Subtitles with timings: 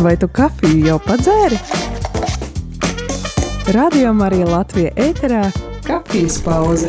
[0.00, 1.58] Vai tu kafiju jau padzēri?
[3.76, 5.42] Radio Marija Latvija ēterā-
[5.88, 6.88] kafijas pauze.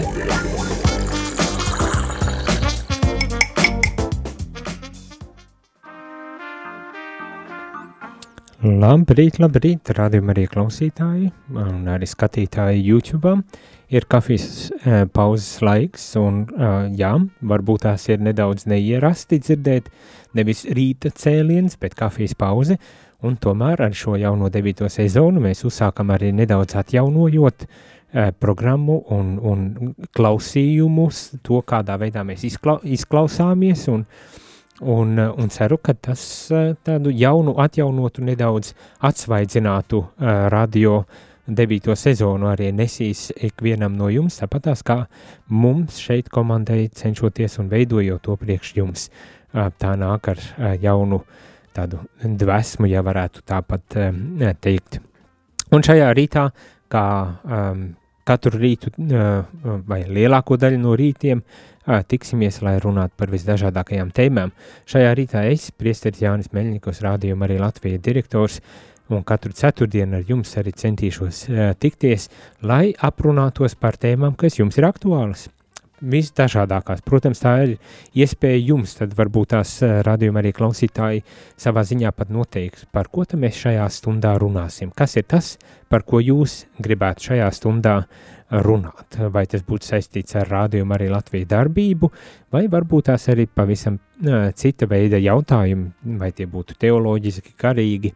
[8.64, 13.42] Labrīt, labrīt, rādījumā arī klausītāji un arī skatītāji YouTube.
[13.92, 17.12] Ir kafijas e, pauzes laiks, un e, jā,
[17.44, 19.90] varbūt tās ir nedaudz neierasti dzirdēt,
[20.38, 22.78] nevis rīta cēliens, bet kafijas pauze,
[23.28, 29.34] un tomēr ar šo jauno debīto sezonu mēs uzsākam arī nedaudz atjaunojot e, programmu un,
[29.52, 29.66] un
[30.16, 34.06] klausījumus, to kādā veidā mēs izkla, izklausāmies, un,
[34.88, 36.24] un, un ceru, ka tas
[36.88, 38.72] tādu jaunu, atjaunotu, nedaudz
[39.12, 40.06] atsvaidzinātu
[40.56, 41.02] radio
[41.58, 45.04] devīto sezonu arī nesīs ikvienam no jums, tāpatās kā
[45.52, 49.08] mums šeit komandai cenšoties un veidojot to priekš jums.
[49.08, 51.22] Uh, tā nāk ar uh, jaunu
[51.76, 53.96] tādu dvesmu, ja varētu tāpat
[54.60, 54.98] teikt.
[55.72, 56.50] Un šajā rītā,
[56.92, 57.04] kā
[58.28, 59.46] katru rītu uh,
[59.88, 61.40] vai lielāko daļu no rītiem,
[62.12, 64.52] tiksimies, lai runātu par visdažādākajām tēmām.
[64.92, 68.60] Šajā rītā es, priesteris Jānis Meļņikos, rādījuma arī Latvijas direktors,
[69.18, 71.46] un katru ceturtdienu ar jums arī centīšos
[71.82, 72.30] tikties,
[72.62, 75.50] lai aprunātos par tēmām, kas jums ir aktuālas.
[76.02, 77.04] Visdažādākās.
[77.06, 77.74] Protams, tā ir
[78.18, 79.76] iespēja jums, tad varbūt tās
[80.08, 81.22] radījuma arī klausītāji
[81.62, 84.90] savā ziņā pat noteiks, par ko mēs šajā stundā runāsim.
[84.98, 85.60] Kas ir tas,
[85.94, 88.00] par ko jūs gribētu šajā stundā
[88.52, 89.18] runāt.
[89.32, 92.12] Vai tas būtu saistīts ar rādījumu arī Latvijas darbību,
[92.52, 98.12] vai varbūt tās arī pavisam uh, cita veida jautājumi, vai tie būtu teoloģiski, karīgi,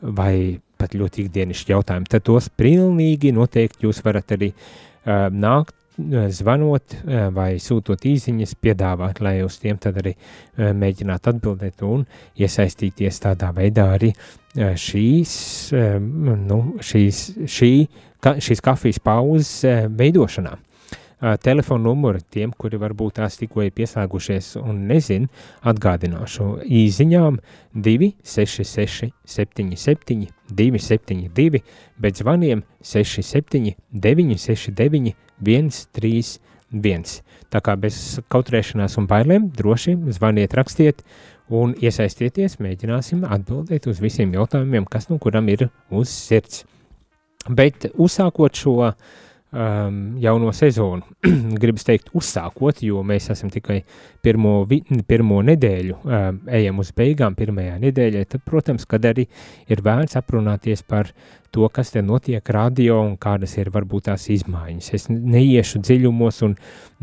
[0.00, 2.10] vai pat ļoti ikdienišķi jautājumi.
[2.12, 6.92] Tad tos pilnīgi noteikti jūs varat arī uh, nākt zvanot
[7.32, 10.10] vai sūtot īsiņas, piedāvāt, lai uz tiem tad arī
[10.76, 12.02] mēģinātu atbildēt un
[12.36, 14.10] iesaistīties tādā veidā arī
[14.76, 15.32] šīs,
[15.72, 17.70] nu, šīs, šī
[18.26, 20.56] ka, šīs kafijas pauzes eh, veidošanā.
[21.16, 25.30] Telefona numuru tiem, kuri varbūt tās tikko ir pieslēgušies un nezin,
[25.64, 27.38] atgādināšu īziņām
[27.72, 31.62] 266 77 272,
[31.96, 37.16] bet zvaniem 67 969 131.
[37.48, 41.04] Tā kā bez kautrēšanās un bailēm droši zvaniet, rakstiet
[41.48, 46.64] un iesaistieties, mēģināsim atbildēt uz visiem jautājumiem, kas no kuram ir uz sirds.
[47.46, 48.90] Bet uzsākot šo
[49.52, 51.06] um, jauno sezonu,
[51.62, 53.80] gribas teikt, uzsākot, jo mēs esam tikai
[54.24, 59.26] pirmo, vi, pirmo nedēļu, um, ejam uz beigām, pirmajā nedēļā, tad, protams, kad arī
[59.70, 61.12] ir vērts aprunāties par
[61.54, 64.90] to, kas te notiek radio un kādas ir varbūt tās izmaiņas.
[64.96, 66.56] Es neiešu dziļumos un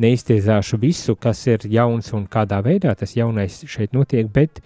[0.03, 4.61] neiztiezāšu visu, kas ir jauns un kādā veidā tas jaunais šeit notiek, bet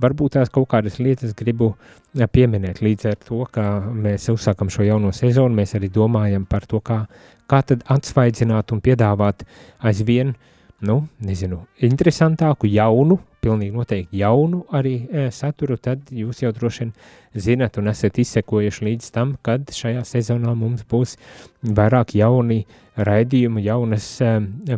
[0.00, 1.72] varbūt tās kaut kādas lietas gribu
[2.12, 6.82] pieminēt līdz ar to, ka mēs uzsākam šo jauno sezonu, mēs arī domājam par to,
[6.84, 7.04] kā,
[7.48, 9.46] kā tad atsvaidzināt un piedāvāt
[9.80, 10.34] aizvien,
[10.82, 16.92] nu, nezinu, interesantāku, jaunu, pilnīgi noteikti jaunu arī e, saturu, tad jūs jau droši vien
[17.34, 21.16] zinat un esat izsekojuši līdz tam, kad šajā sezonā mums būs
[21.62, 22.62] vairāk jauni
[22.96, 24.32] raidījumi, jaunas e,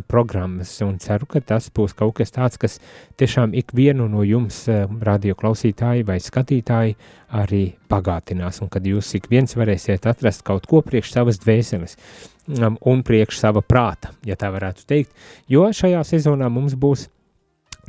[0.07, 2.77] programmas, un ceru, ka tas būs kaut kas tāds, kas
[3.19, 6.95] tiešām ikvienu no jums, e, radio klausītāji vai skatītāji,
[7.35, 11.99] arī pagātinās, un kad jūs ik viens varēsiet atrast kaut ko priekš savas dvēseles
[12.45, 15.11] un priekš sava prāta, ja tā varētu teikt,
[15.49, 17.07] jo šajā sezonā mums būs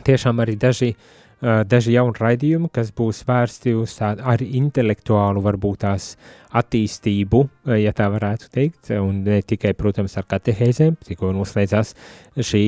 [0.05, 5.85] tiešām arī daži, uh, daži jauni raidījumi, kas būs vērsti uz tādu arī intelektuālu, varbūt
[5.87, 6.15] tās
[6.57, 7.43] attīstību,
[7.77, 11.93] ja tā varētu teikt, un ne tikai, protams, ar katehēzēm, tikko noslēdzās
[12.37, 12.63] šī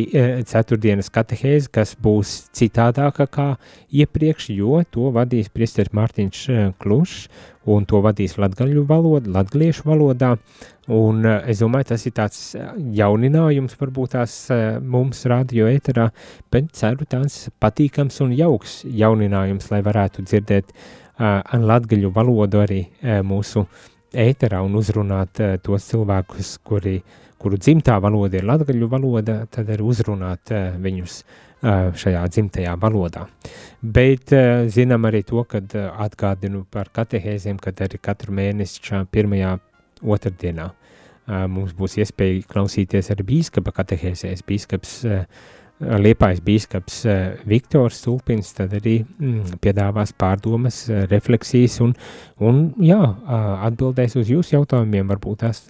[0.48, 3.48] ceturtdienas katehēze, kas būs citādāka kā
[3.88, 6.42] iepriekš, jo to vadīs priesteris Mārtiņš
[6.82, 7.28] Klušs,
[7.68, 10.34] un to vadīs latgaļu valoda, latgaliešu valodā,
[10.92, 12.38] un es domāju, tas ir tāds
[12.96, 14.38] jauninājums, varbūt tās
[14.80, 16.08] mums radio ēterā,
[16.52, 22.82] bet ceru tās patīkams un jauks jauninājums, lai varētu dzirdēt uh, latgaļu valodu arī
[23.26, 23.64] mūsu
[24.08, 27.02] ēterā un uzrunāt tos cilvēkus, kuri,
[27.38, 31.20] kuru dzimtā valoda ir latgaļu valoda, tad arī uzrunāt viņus
[31.98, 33.26] šajā dzimtajā valodā.
[33.82, 34.30] Bet
[34.70, 39.56] zinām arī to, kad atgādinu par katehēzēm, kad arī katru mēnesi šā pirmajā
[40.06, 40.70] otrdienā
[41.50, 44.46] mums būs iespēja klausīties arī bīskapa katehēzēs.
[44.48, 44.94] Bīskaps
[45.78, 46.96] Liepais bīskaps
[47.46, 50.80] Viktors Stulpins tad arī mm, piedāvās pārdomas,
[51.10, 51.94] refleksijas un,
[52.42, 52.98] un jā,
[53.68, 55.62] atbildēs uz jūsu jautājumiem, varbūt tās,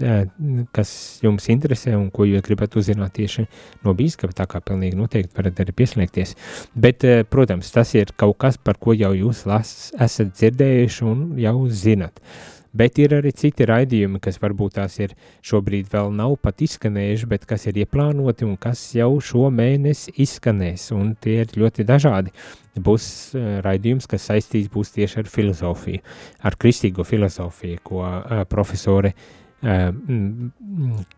[0.72, 0.93] kas
[1.25, 3.44] jums interesē un ko jūs gribat uzzināt tieši
[3.84, 6.37] no bīskapa, tā kā pilnīgi noteikti varat arī pieslēgties.
[6.72, 11.58] Bet, protams, tas ir kaut kas, par ko jau jūs las, esat dzirdējuši un jau
[11.69, 12.16] zinat.
[12.19, 15.15] Uh, bet ir arī citi raidījumi, kas varbūt tās ir
[15.47, 20.91] šobrīd vēl nav pat izskanējuši, bet kas ir ieplānoti un kas jau šo mēnesi izskanēs,
[20.97, 22.35] un tie ir ļoti dažādi.
[22.79, 26.03] Būs uh, raidījums, kas saistīts būs tieši ar filozofiju,
[26.47, 29.88] ar kristīgo filozofiju, ko uh, profesore uh,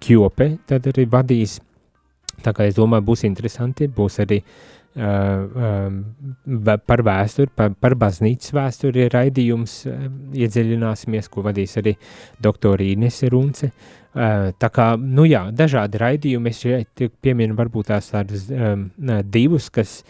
[0.00, 1.58] Kjope tad arī vadīs.
[2.40, 4.79] Tā kā es domāju, būs interesanti, būs arī uh,
[6.86, 9.76] par vēsturi, par, par baznīcas vēsturi ir raidījums,
[10.34, 11.94] iedziļināsimies, ko vadīs arī
[12.42, 13.70] doktora Inese Runce.
[14.10, 18.88] Tā kā, nu jā, dažādi raidījumi, es šeit pieminu varbūt tās tādas um,
[19.30, 20.00] divus, kas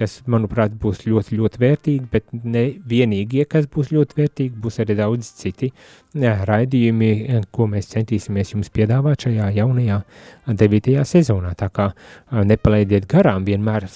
[0.00, 4.96] kas, manuprāt, būs ļoti, ļoti vērtīgi, bet ne vienīgie, kas būs ļoti vērtīgi, būs arī
[4.98, 5.70] daudz citi
[6.16, 7.10] jā, raidījumi,
[7.54, 10.00] ko mēs centīsimies jums piedāvāt šajā jaunajā
[10.60, 11.52] devītajā sezonā.
[11.58, 11.90] Tā kā
[12.46, 13.86] nepalaidiet garām, vienmēr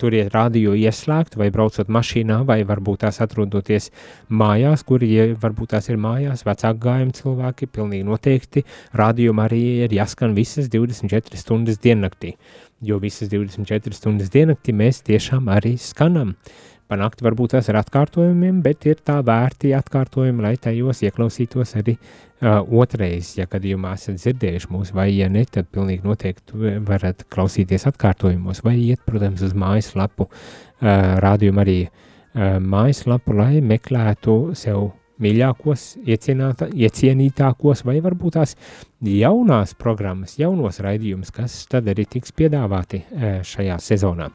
[0.00, 3.90] turiet radio ieslēgt vai braucot mašīnā, vai varbūt tās atrodoties
[4.28, 8.66] mājās, kur ja varbūt tās ir mājās, vecāku gājumu cilvēki, pilnīgi noteikti
[8.98, 12.36] radio arī ir jāskan visas 24 stundas diennaktī
[12.82, 16.34] jo visas 24 stundas diennaktī mēs tiešām arī skanam.
[16.92, 22.58] Panākt varbūt tās ar atkārtojumiem, bet ir tā vērti atkārtojumi, lai tajos ieklausītos arī uh,
[22.82, 28.60] otrais, ja gadījumā esat dzirdējuši mūs, vai ja ne, tad pilnīgi noteikti varat klausīties atkārtojumos,
[28.66, 30.90] vai iet, protams, uz mājaslapu, uh,
[31.24, 34.90] rādījumu arī uh, mājaslapu, lai meklētu sev
[35.22, 38.54] mīļākos, iecienītākos, vai varbūt tās
[39.06, 44.28] jaunās programmas, jaunos raidījumus, kas tad arī tiks piedāvāti e, šajā sezonā.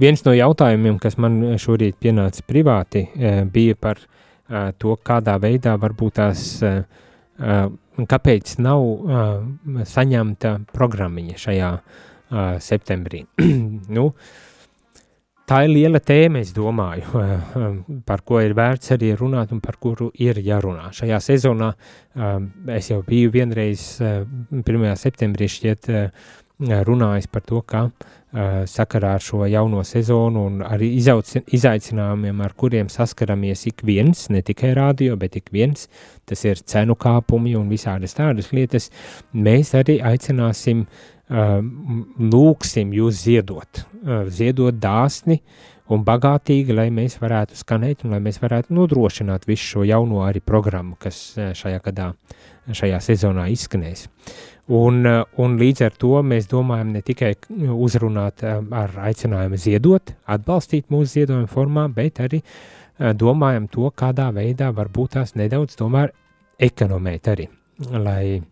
[0.00, 5.76] Viens no jautājumiem, kas man šorīt pienāca privāti, e, bija par e, to, kādā veidā
[5.80, 6.46] varbūt tās,
[8.10, 8.82] kāpēc nav
[9.88, 11.70] saņemta programmiņa šajā
[12.60, 13.22] septembrī.
[13.96, 14.49] nu, uh,
[15.50, 17.24] tā ir liela tēma, es domāju,
[18.08, 20.90] par ko ir vērts arī runāt un par kuru ir jārunā.
[20.94, 24.62] Šajā sezonā um, es jau biju vienreiz 1.
[24.62, 26.30] Uh, septembrī šķiet uh,
[26.86, 32.90] runājis par to, ka uh, sakarā ar šo jauno sezonu un arī izaicinājumiem, ar kuriem
[32.92, 35.88] saskaramies ik viens, ne tikai rādio, bet ik viens,
[36.30, 38.92] tas ir cenu kāpumi un visādas tādas lietas,
[39.34, 43.84] mēs arī aicināsim uh, lūksim jūs ziedot,
[44.34, 45.40] ziedot dāsni
[45.90, 50.42] un bagātīgi, lai mēs varētu skanēt un lai mēs varētu nodrošināt visu šo jauno arī
[50.42, 52.12] programmu, kas šajā gadā,
[52.74, 54.08] šajā sezonā izskanēs.
[54.70, 57.32] Un, un līdz ar to mēs domājam ne tikai
[57.74, 62.42] uzrunāt ar aicinājumu ziedot, atbalstīt mūsu ziedojumu formā, bet arī
[63.18, 66.14] domājam to, kādā veidā varbūt tās nedaudz tomēr
[66.60, 67.48] ekonomēt arī,
[67.90, 68.42] lai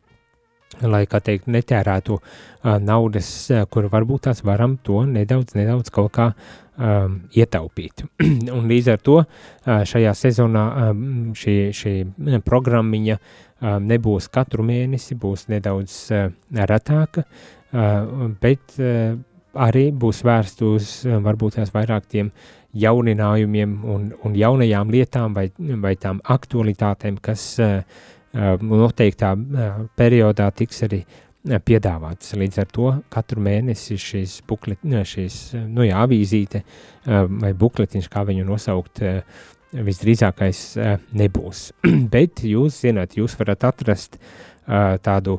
[0.82, 3.30] lai, kā teikt, netērētu uh, naudas,
[3.72, 6.30] kur varbūt tās varam to nedaudz, nedaudz kaut kā
[6.78, 8.04] um, ietaupīt.
[8.56, 9.18] un līdz ar to
[9.64, 11.06] šajā sezonā um,
[11.38, 11.94] šī, šī
[12.46, 16.28] programmiņa um, nebūs katru mēnesi, būs nedaudz uh,
[16.68, 19.16] retāka, uh, bet uh,
[19.58, 22.30] arī būs vērst uz uh, varbūt tās vairāk tiem
[22.78, 25.48] jauninājumiem un, un jaunajām lietām vai,
[25.82, 27.80] vai tām aktualitātēm, kas uh,
[28.34, 29.32] noteiktā
[29.96, 31.02] periodā tiks arī
[31.64, 32.34] piedāvāts.
[32.36, 35.38] Līdz ar to katru mēnesi šīs, buklet, šīs
[35.68, 36.62] nu jā, avīzīte
[37.06, 39.02] vai bukletiņš, kā viņu nosaukt,
[39.72, 40.62] visdrīzākais
[41.16, 41.70] nebūs.
[42.14, 44.18] Bet jūs zināt, jūs varat atrast
[44.66, 45.38] tādu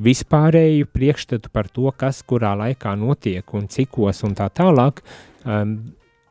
[0.00, 5.02] vispārēju priekšstatu par to, kas kurā laikā notiek un cikos un tā tālāk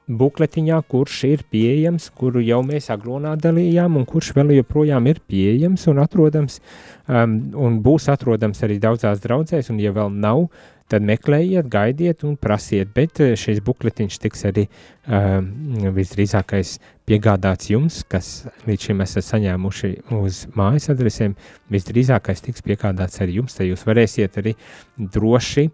[0.09, 5.85] bukletiņā, kurš ir pieejams, kuru jau mēs aglonā dalījām un kurš vēl joprojām ir pieejams
[5.91, 6.59] un atrodams
[7.05, 10.47] um, un būs atrodams arī daudzās draudzēs, un ja vēl nav,
[10.89, 15.51] tad meklējiet, gaidiet un prasiet, bet uh, šis bukletiņš tiks arī um,
[15.93, 21.37] visdrīzākais piegādāts jums, kas līdz šim esat saņēmuši uz mājas adresēm,
[21.69, 24.57] visdrīzākais tiks piegādāts arī jums, tad jūs varēsiet arī
[24.97, 25.69] droši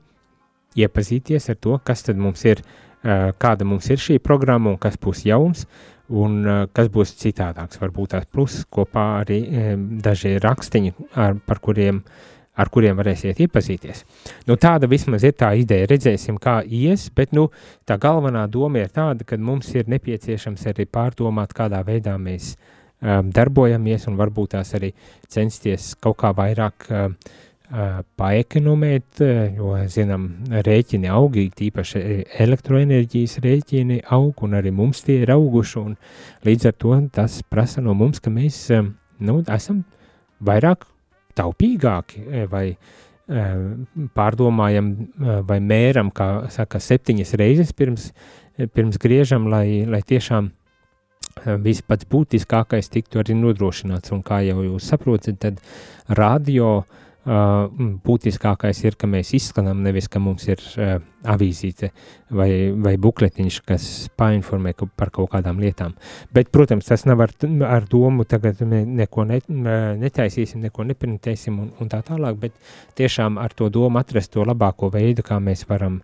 [0.75, 4.79] iepazīties ar to, kas tad mums ir uh, Eh, kāda mums ir šī programma un
[4.81, 5.65] kas būs jauns,
[6.13, 7.79] un uh, kas būs citādāks.
[7.81, 12.01] Varbūt tās plus kopā arī um, daži rakstiņi, ar, par kuriem,
[12.55, 14.03] ar kuriem varēsiet iepazīties.
[14.49, 15.89] Nu, tāda vismaz ir tā ideja.
[15.91, 17.49] Redzēsim, kā ies, bet nu,
[17.87, 22.53] tā galvenā doma ir tāda, ka mums ir nepieciešams arī pārdomāt, kādā veidā mēs
[23.01, 24.93] um, darbojamies un varbūt tās arī
[25.27, 27.09] censties kaut kā vairāk uh,
[27.69, 29.21] paekonomēt,
[29.57, 30.27] jo, zinām,
[30.65, 32.01] rēķini augi, tīpaši
[32.45, 35.95] elektroenerģijas rēķini aug, un arī mums tie ir auguši, un
[36.45, 38.67] līdz ar to tas prasa no mums, ka mēs,
[39.19, 39.83] nu, esam
[40.45, 40.85] vairāk
[41.35, 42.67] taupīgāki vai
[44.15, 44.91] pārdomājam
[45.49, 48.11] vai mēram, kā saka, septiņas reizes pirms,
[48.77, 50.51] pirms griežam, lai, lai tiešām
[51.65, 55.57] viss pats būtiskākais tiktu arī nodrošināts, un kā jau jūs saprotat, tad
[56.13, 61.89] radio uh, būtiskākais ir, ka mēs izskanām, nevis ka mums ir uh, avīzīte
[62.37, 65.95] vai, vai bukletiņš, kas painformē par kaut kādām lietām.
[66.33, 67.33] Bet, protams, tas nav ar,
[67.65, 69.39] ar domu, tagad neko ne,
[70.03, 72.61] netaisīsim, neko neprintēsim un, un tā tālāk, bet
[72.99, 76.01] tiešām ar to domu atrast to labāko veidu, kā mēs varam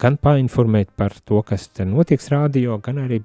[0.00, 3.20] gan painformēt par to, kas notiks rādio, gan arī,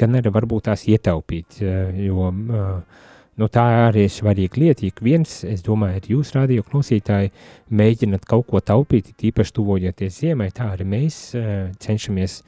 [0.00, 3.06] gan arī varbūt tās ietaupīt, jo uh,
[3.40, 4.84] Nu, tā arī ir svarīga lieta.
[4.84, 7.30] Ik viens, es domāju, ir jūs, radio klausītāji,
[7.72, 10.50] mēģināt kaut ko taupīt, tīpaši tuvojoties ziemai.
[10.52, 12.42] Tā arī mēs uh, cenšamies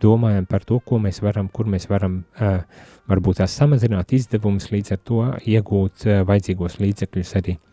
[0.00, 2.62] domājam par to, ko mēs varam, kur mēs varam uh,
[3.10, 7.69] varbūt tās samazināt izdevumus, līdz ar to iegūt uh, vajadzīgos līdzekļus arī um,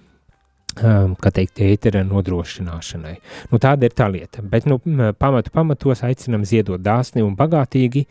[0.77, 3.15] kā teikt, ētera nodrošināšanai.
[3.51, 4.43] Nu, tāda ir tā lieta.
[4.45, 4.79] Bet, nu,
[5.19, 8.05] pamatu pamatos aicinam ziedot dāsni un bagātīgi,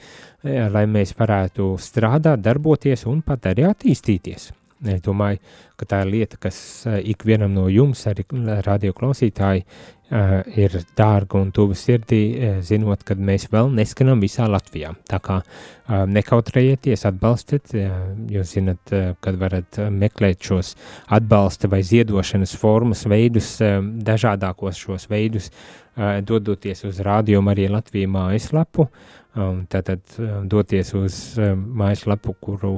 [0.45, 4.51] e, lai mēs varētu strādāt, darboties un pat arī attīstīties.
[4.85, 5.41] Es domāju,
[5.81, 8.27] ka tā ir lieta, kas e, ikvienam no jums, arī
[8.67, 14.45] radio klausītāji, uh, ir dārga un tuva sirdī, uh, zinot, ka mēs vēl neskanam visā
[14.51, 14.93] Latvijā.
[15.09, 17.95] Tā kā uh, nekautrējieties, atbalstiet, uh,
[18.33, 20.75] jūs zinat, uh, kad varat meklēt šos
[21.09, 28.13] atbalsta vai ziedošanas formas veidus, uh, dažādākos šos veidus, uh, dodoties uz Radio Marija Latvija
[28.13, 28.91] mājaslapu,
[29.35, 32.77] um, tātad uh, doties uz uh, mājaslapu, kuru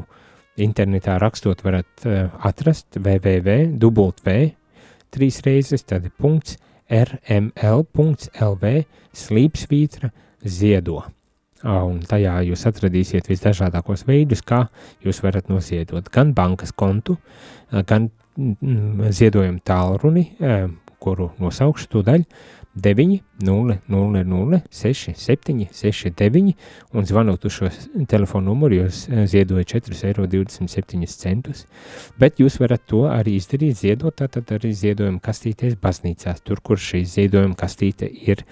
[0.62, 4.38] internetā rakstot varat uh, atrast www,
[5.15, 8.73] trīs reizes, tad punkts, rml.lv
[9.17, 10.11] slīpsvītra
[10.45, 11.03] ziedo.
[11.69, 14.69] Un tajā jūs atradīsiet visdažādākos veidus, kā
[15.05, 17.17] jūs varat noziedot gan bankas kontu,
[17.91, 20.29] gan ziedojumu tālruni,
[21.03, 22.25] kuru nosaukšu tūdaļ,
[22.75, 26.55] 9, 0, 0, 0, 6, 7, 6, 9
[26.93, 27.71] un zvanot uz šo
[28.09, 31.55] telefonu numuru, jūs ziedojat 4,27 eiro.
[32.21, 37.03] Bet jūs varat to arī izdarīt, ziedot tātad arī ziedojuma kastītēs baznīcās, tur, kur šī
[37.09, 38.45] ziedojuma kastīte ir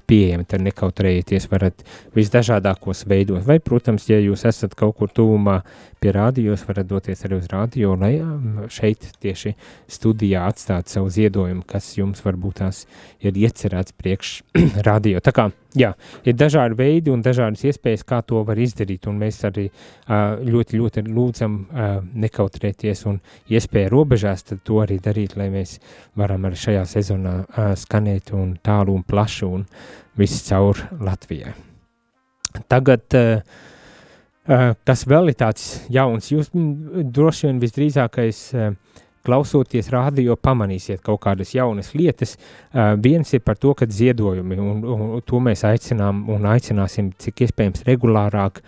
[0.00, 1.84] pieejami, tad nekautrējieties, varat
[2.16, 3.44] visdažādākos veidos.
[3.48, 5.60] Vai, protams, ja jūs esat kaut kur tuvumā
[6.02, 9.54] pie rādījos, varat doties arī uz rādio, lai um, šeit tieši
[9.90, 12.86] studijā atstāt savu ziedojumu, kas jums varbūt tās
[13.20, 14.38] ir iecerēts priekš
[14.88, 15.22] rādio.
[15.22, 15.94] Tā kā Jā,
[16.28, 21.04] ir dažādi veidi un dažādas iespējas, kā to var izdarīt, mēs arī uh, ļoti, ļoti
[21.08, 25.78] lūdzam uh, nekautrēties un iespēja robežās to arī darīt, lai mēs
[26.18, 29.64] varam arī šajā sezonā uh, skanēt un tālu un plašu un
[30.20, 31.54] viss caur Latvijai.
[32.68, 33.14] Tagad,
[34.84, 38.42] kas vēl ir tāds jauns, jūs droši vien visdrīzākais
[39.26, 42.36] klausoties rādio, pamanīsiet kaut kādas jaunas lietas.
[42.36, 47.46] Uh, viens ir par to, ka ziedojumi, un, un to mēs aicinām un aicināsim cik
[47.46, 48.62] iespējams regulārāk,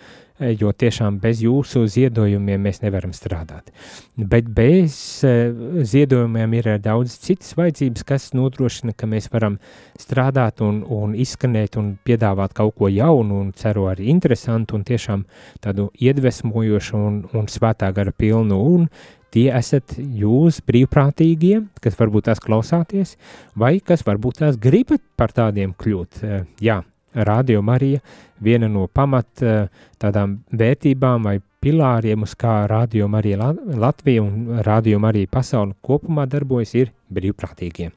[0.59, 3.71] jo tiešām bez jūsu ziedojumiem mēs nevaram strādāt.
[4.17, 9.57] Bet bez ziedojumiem ir daudz citas vajadzības, kas nodrošina, ka mēs varam
[9.99, 15.25] strādāt un, un izskanēt un piedāvāt kaut ko jaunu un ceru arī interesantu un tiešām
[15.63, 18.89] tādu iedvesmojošu un, un svētā gara pilnu un
[19.35, 23.15] tie esat jūs brīvprātīgie, kas varbūt tās klausāties,
[23.59, 26.21] vai kas varbūt tās gribat par tādiem kļūt.
[26.23, 26.81] Eh, jā,
[27.15, 28.01] Radio Marija
[28.43, 29.67] viena no pamat eh,
[30.01, 36.75] tādām vērtībām vai pilāriem, uz kā Radio Marija Latvija un Radio Marija pasauli kopumā darbojas,
[36.75, 37.91] ir brīvprātīgie.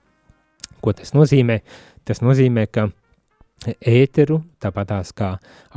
[0.81, 1.59] Ko tas nozīmē?
[2.07, 2.87] Tas nozīmē, ka
[3.67, 5.33] ēteru, tāpat tās kā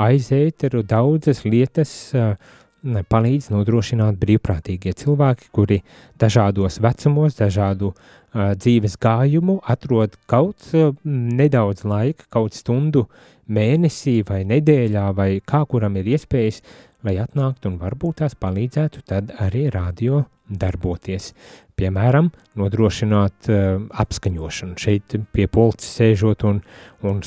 [0.06, 2.36] aiz ēteru, daudzas lietas uh,
[2.82, 5.82] palīdz nodrošināt brīvprātīgie cilvēki, kuri
[6.22, 13.06] dažādos vecumos, dažādu uh, dzīves gājumu atrod kaut uh, nedaudz laika, kaut stundu
[13.52, 16.62] mēnesī vai nedēļā vai kā kuram ir iespējas,
[17.06, 21.32] lai atnāktu un varbūt tās palīdzētu tad arī radio darboties.
[21.80, 22.30] Piemēram,
[22.60, 24.78] nodrošināt uh, apskaņošanu.
[24.78, 26.62] Šeit pie polces sēžot un,
[27.08, 27.22] un,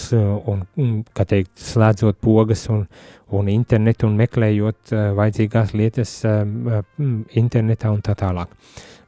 [0.52, 2.84] un, un kā teikt, slēdzot pogas un,
[3.34, 6.44] un internetu un meklējot uh, vajadzīgās lietas uh,
[7.34, 8.54] internetā un tā tālāk.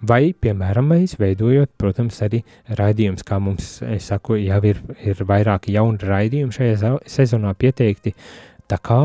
[0.07, 2.43] Vai, piemēram, mēs veidojot, protams, arī
[2.77, 8.13] raidījums, kā mums, es saku, jau ir, ir vairāki jauni raidījumi šajā sezonā pieteikti,
[8.67, 8.99] Tā kā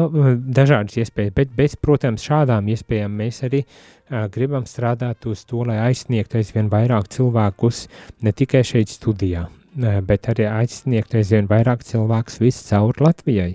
[0.58, 5.78] dažādas iespējas, bet bez, protams, šādām iespējām mēs arī uh, gribam strādāt uz to, lai
[5.84, 7.84] aizsniegtu aizvien vairāk cilvēkus
[8.26, 13.54] ne tikai šeit studijā, uh, bet arī aizsniegtu aizvien vairāk cilvēkus viscaur Latvijai.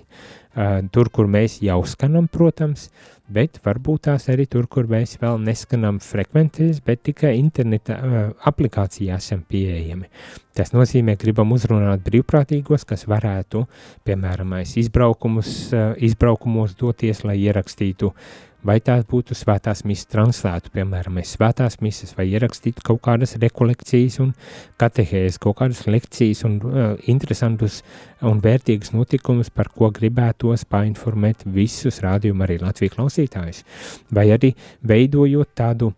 [0.57, 2.87] Uh, tur, kur mēs jau skanam, protams,
[3.33, 8.17] bet varbūt tās arī tur, kur mēs vēl neskanam frekvences, bet tikai interneta uh,
[8.49, 10.09] aplikācijā esam pieejami.
[10.57, 13.67] Tas nozīmē, gribam uzrunāt brīvprātīgos, kas varētu,
[14.07, 21.17] piemēram, izbraukumus, uh, izbraukumos doties, lai ierakstītu uh, vai tās būtu svētās misijas translētu, piemēram,
[21.19, 24.33] mēs svētās misijas vai ierakstītu kaut kādas rekolekcijas un
[24.81, 27.79] katehēzes, kaut kādas lekcijas un uh, interesantus
[28.27, 33.63] un vērtīgus notikumus, par ko gribētos painformēt visus rādījumu arī Latviju klausītājus,
[34.11, 34.53] vai arī
[34.87, 35.93] veidojot tādu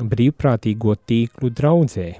[0.00, 2.10] brīvprātīgo tīklu draudzē,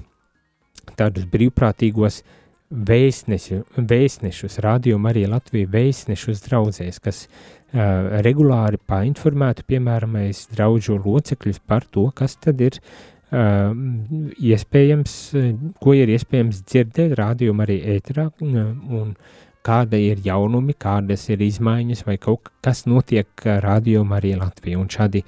[0.99, 2.21] tādus brīvprātīgos
[2.69, 7.54] vēstnešu, vēstnešus, rādījumu arī Latviju vēstnešus draudzēs, kas uh,
[8.25, 12.79] regulāri painformētu, piemēram, mēs draudžu locekļus par to, kas tad ir
[13.35, 15.15] iespējams,
[15.83, 19.15] ko ir iespējams dzirdēt rādījumu arī ēterā, un
[19.65, 25.25] kāda ir jaunumi, kādas ir izmaiņas vai kaut kas notiek rādījumu arī Latviju, un šādi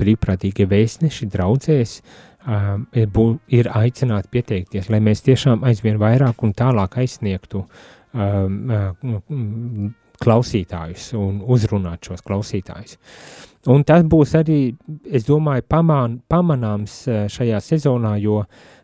[0.00, 1.98] brīvprātīgie vēstneši draudzēs
[3.54, 7.62] ir, aicināti pieteikties, lai mēs tiešām aizvien vairāk un tālāk aizsniegtu
[10.22, 12.98] klausītājus un uzrunāt šos klausītājus.
[13.72, 14.58] Un tas būs arī,
[15.08, 18.42] es domāju, paman, pamanāms eh, šajā sezonā, jo,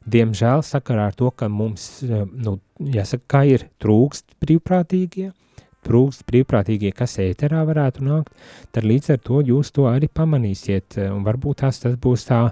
[0.08, 5.28] diemžēl, sakarā ar to, ka mums, eh, nu, jāsaka, kā ir trūkst brīvprātīgie,
[5.84, 8.32] trūkst brīvprātīgie, kas ēterā varētu nākt,
[8.72, 12.42] tad līdz ar to jūs to arī pamanīsiet, eh, un varbūt tās tas būs tā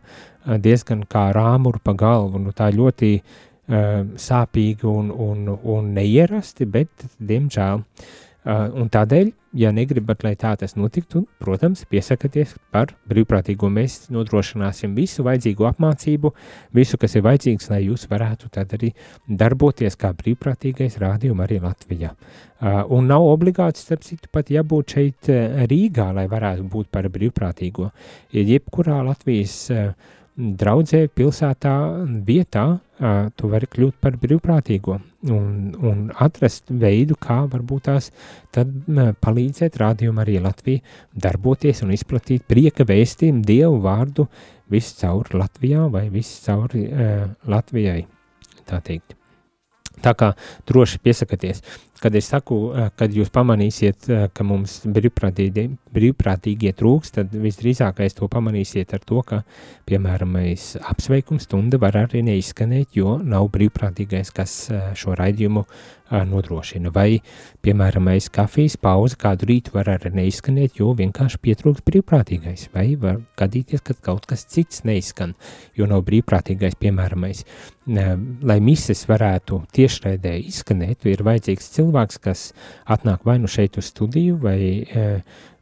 [0.45, 7.05] diezgan kā rāmuru pa galvu, nu tā ļoti uh, sāpīgi un, un, un neierasti, bet,
[7.21, 8.15] diemžēl, uh,
[8.49, 13.69] un tādēļ, ja negribat, lai tā tas notiktu, protams, piesakieties par brīvprātīgo.
[13.73, 16.33] Mēs nodrošināsim visu vajadzīgo apmācību,
[16.76, 18.95] visu, kas ir vajadzīgs, lai jūs varētu tad arī
[19.28, 22.14] darboties kā brīvprātīgais rādījums arī Latvijā.
[22.59, 27.07] Uh, un nav obligāti, starp citu, pat jābūt šeit uh, Rīgā, lai varētu būt par
[27.12, 27.93] brīvprātīgo.
[28.35, 29.61] Jebkurā Latvijas
[30.38, 31.75] draudzē, pilsētā,
[32.26, 32.67] vietā,
[32.99, 34.97] tu vari kļūt par brīvprātīgo
[35.31, 35.50] un,
[35.87, 38.11] un atrast veidu, kā varbūt tās
[38.55, 38.73] tad
[39.23, 40.83] palīdzēt rādījumu arī Latviju
[41.14, 44.26] darboties un izplatīt prieka vēstījumu Dievu vārdu
[44.73, 48.03] viscaur Latvijā vai viscaur uh, Latvijai,
[48.68, 49.14] tā teikt.
[49.99, 50.33] Tā kā
[50.68, 51.62] droši piesakieties.
[51.99, 52.57] Kad es saku,
[52.95, 59.43] kad jūs pamanīsiet, ka mums brīvprātīgie, brīvprātīgie trūks, tad visdrīzākais to pamanīsiet ar to, ka,
[59.89, 60.37] piemēram,
[60.93, 64.59] apsveikums stunda var arī neizskanēt, jo nav brīvprātīgais, kas
[64.99, 65.65] šo raidījumu
[66.09, 66.93] nodrošina.
[66.95, 67.19] Vai,
[67.65, 72.69] piemēram, kafijas pauzi kādu rītu var arī neizskanēt, jo vienkārši pietrūks brīvprātīgais.
[72.73, 75.35] Vai var gadīties, ka kaut kas cits neizskan,
[75.77, 77.27] jo nav brīvprātīgais, piemēram,
[78.49, 81.88] lai mises varētu tiešraidē izskanēt, ir vajadzīgs cilvēks,
[82.22, 82.53] kas
[82.87, 84.59] atnāk vai nu šeit uz studiju, vai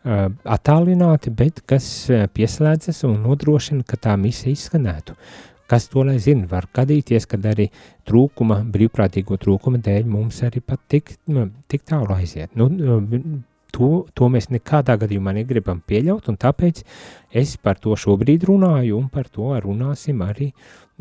[0.06, 1.86] attālināti, bet kas
[2.34, 5.16] pieslēdzas un nodrošina, ka tā misija izskanētu.
[5.66, 7.66] Kas to lai zina, var gadīties, kad arī
[8.06, 11.16] trūkuma, brīvprātīgo trūkuma dēļ mums arī pat tik,
[11.66, 12.54] tik tālu aiziet.
[12.54, 12.68] Nu,
[13.74, 16.84] to, to mēs nekādā gadījumā negribam pieļaut, un tāpēc
[17.34, 20.52] es par to šobrīd runāju, un par to runāsim arī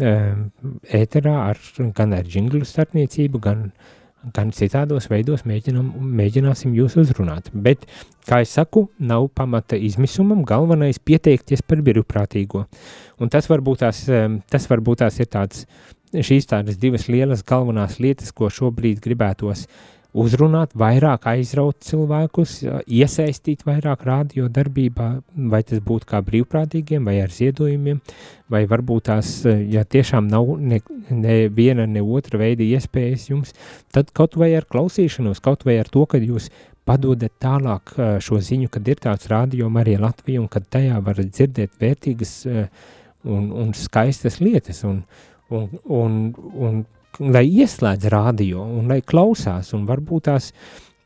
[0.02, 1.62] ēterā ar,
[1.96, 3.94] gan ar džinglu starpniecību, gan uh,
[4.34, 7.52] gan citādos veidos mēģinam, mēģināsim jūs uzrunāt.
[7.54, 7.86] Bet,
[8.30, 12.66] kā es saku, nav pamata izmisumam, galvenais pieteikties par brīvprātīgo.
[13.22, 14.06] Un tas varbūt tās,
[14.52, 15.66] tas varbūt tās ir tāds,
[16.16, 23.66] šīs tādas divas lielas galvenās lietas, ko šobrīd gribētos uh, uzrunāt, vairāk aizraut cilvēkus, iesaistīt
[23.68, 25.10] vairāk rādio darbībā,
[25.52, 28.00] vai tas būtu kā brīvprātīgiem, vai ar ziedojumiem,
[28.52, 33.54] vai varbūt tās, ja tiešām nav ne, ne viena, ne otra veida iespējas jums,
[33.96, 36.50] tad kaut vai ar klausīšanos, kaut vai ar to, ka jūs
[36.86, 41.80] padodat tālāk šo ziņu, kad ir tāds rādio arī Latvija, un kad tajā var dzirdēt
[41.82, 45.02] vērtīgas un, un skaistas lietas, un,
[45.50, 46.20] un, un,
[46.56, 46.84] un
[47.20, 50.52] lai ieslēdz radio un lai klausās un varbūt tās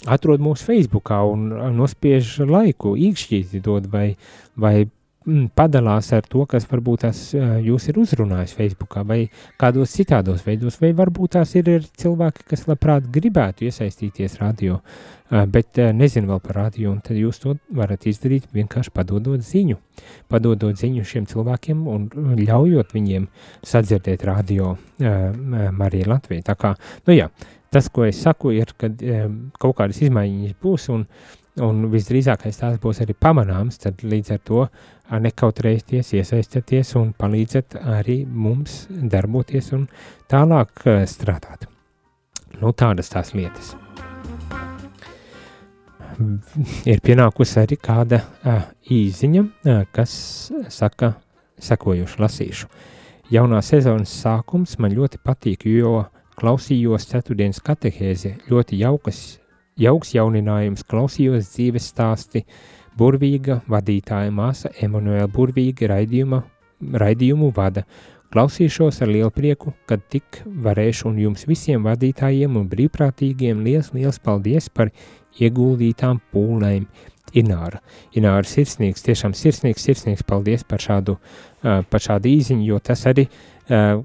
[0.10, 4.14] atrod mūsu Facebookā un nospiež laiku, īkšķīti dod vai,
[4.56, 4.88] vai
[5.56, 9.20] padalās ar to, kas varbūt tās jūs ir uzrunājis Facebookā vai
[9.60, 14.80] kādos citādos veidos, vai varbūt tās ir, ir cilvēki, kas labprāt gribētu iesaistīties radio,
[15.30, 19.78] bet nezinu vēl par radio, un tad jūs to varat izdarīt vienkārši padodot ziņu,
[20.32, 23.30] padodot ziņu šiem cilvēkiem un ļaujot viņiem
[23.66, 26.48] sadzirdēt radio Marija Latvija.
[26.50, 26.74] Tā kā,
[27.06, 27.30] nu jā,
[27.70, 28.98] tas, ko es saku, ir, kad
[29.62, 31.06] kaut kādas izmaiņas būs un
[31.64, 34.66] un visdrīzākais tās būs arī pamanāms, tad līdz ar to
[35.10, 39.88] nekautrējieties, iesaistieties un palīdzat arī mums darboties un
[40.30, 41.68] tālāk strādāt.
[42.60, 43.76] Nu, tādas tās lietas.
[46.90, 48.22] Ir pienākusi arī kāda
[48.92, 49.44] īziņa,
[49.96, 50.14] kas
[50.74, 51.14] saka
[51.64, 52.68] sekojuši lasīšu.
[53.32, 56.02] Jaunā sezonas sākums man ļoti patīk, jo
[56.40, 59.40] klausījos ceturtdienas katehēzi, ļoti jaukas,
[59.80, 62.46] jauks jauninājums, klausījos dzīves stāsti,
[63.00, 66.44] burvīga vadītāja māsa Emanuela Burvīga raidījuma,
[67.00, 67.86] raidījumu vada,
[68.30, 74.20] Klausīšos ar lielu prieku, kad tik varēšu un jums visiem vadītājiem un brīvprātīgiem liels, liels
[74.22, 74.92] paldies par
[75.42, 76.86] ieguldītām pūlēm.
[77.38, 77.78] Ināra.
[78.18, 83.28] Ināra sirsnīgs, tiešām sirsnīgs, sirsnīgs paldies par šādu, uh, par šādu īziņu, jo tas arī
[83.30, 84.02] uh,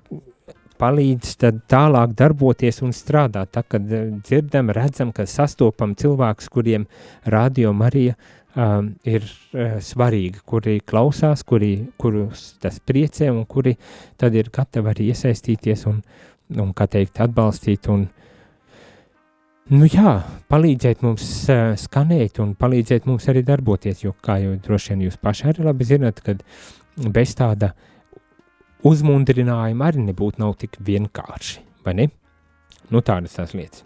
[0.84, 1.34] palīdz
[1.70, 3.54] tālāk darboties un strādāt.
[3.54, 6.84] Tā, kad dzirdam, redzam, ka sastopam cilvēkus, kuriem
[7.32, 8.16] radio Marija
[8.54, 13.76] um, ir uh, svarīga, kuri klausās, kuri, kurus tas priecē un kuri
[14.20, 16.02] tad ir gatavi arī iesaistīties un,
[16.60, 18.06] un kā teikt, atbalstīt un,
[19.72, 20.18] nu jā,
[20.52, 25.18] palīdzēt mums uh, skanēt un palīdzēt mums arī darboties, jo, kā jau droši vien jūs
[25.22, 26.44] paši arī labi zinat, kad
[27.14, 27.72] bez tāda
[28.84, 32.08] uzmundrinājuma arī nebūtu nav tik vienkārši, vai ne?
[32.92, 33.84] Nu tādas tās lietas.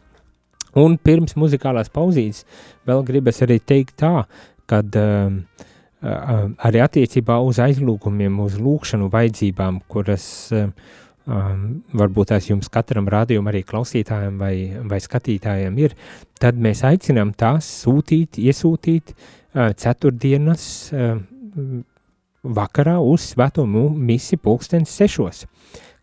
[0.78, 2.44] Un pirms muzikālās pauzītes
[2.86, 4.26] vēl gribas arī teikt tā,
[4.68, 10.68] kad uh, uh, arī attiecībā uz aizlūgumiem, uz lūkšanu vajadzībām, kuras uh,
[11.28, 11.64] um,
[11.96, 14.54] varbūt tās jums katram rādījumam, arī klausītājiem vai,
[14.90, 15.96] vai skatītājiem ir,
[16.40, 21.16] tad mēs aicinām tās sūtīt, iesūtīt uh, ceturtdienas uh,
[22.42, 25.44] vakarā uz svēto misi pulkstens sešos,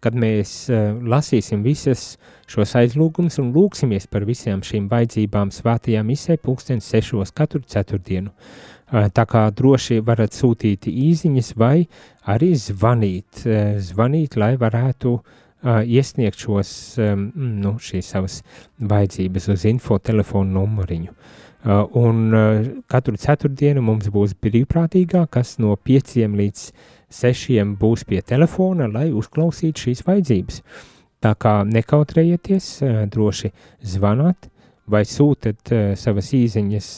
[0.03, 2.15] kad mēs uh, lasīsim visas
[2.51, 8.31] šos aizlūgumus un lūksimies par visām šīm vajadzībām svētajā misē pulkstens sešos katru ceturtdienu.
[8.31, 11.87] Uh, tā kā droši varat sūtīt īziņas vai
[12.29, 15.17] arī zvanīt, uh, zvanīt, lai varētu
[15.65, 16.69] iesniegt šos,
[17.33, 18.35] nu, šīs savas
[18.77, 21.15] vajadzības uz info telefonu numuriņu.
[21.65, 26.67] Uh, un uh, katru ceturtdienu mums būs brīvprātīgā, kas no pieciem līdz
[27.09, 30.59] sešiem būs pie telefona, lai uzklausītu šīs vajadzības.
[31.25, 33.49] Tā kā nekautrējieties, uh, droši
[33.81, 34.45] zvanāt
[34.85, 36.89] vai sūtat savas īziņas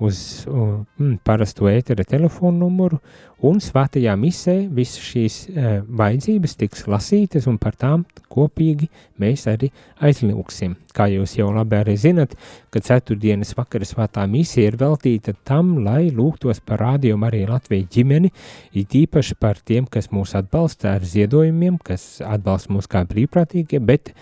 [0.00, 2.98] uz mm, parasto ētera telefonu numuru,
[3.44, 8.88] un svētajā misē visas šīs e, vajadzības tiks lasītas, un par tām kopīgi
[9.20, 9.68] mēs arī
[10.02, 10.74] aizlūksim.
[10.96, 12.34] Kā jūs jau labi arī zinat,
[12.72, 18.32] ka ceturtdienas vakara svētā misija ir veltīta tam, lai lūgtos par rādījumu arī Latviju ģimeni,
[18.78, 24.14] it īpaši par tiem, kas mūs atbalsta ar ziedojumiem, kas atbalsta mūs kā brīvprātīgie, bet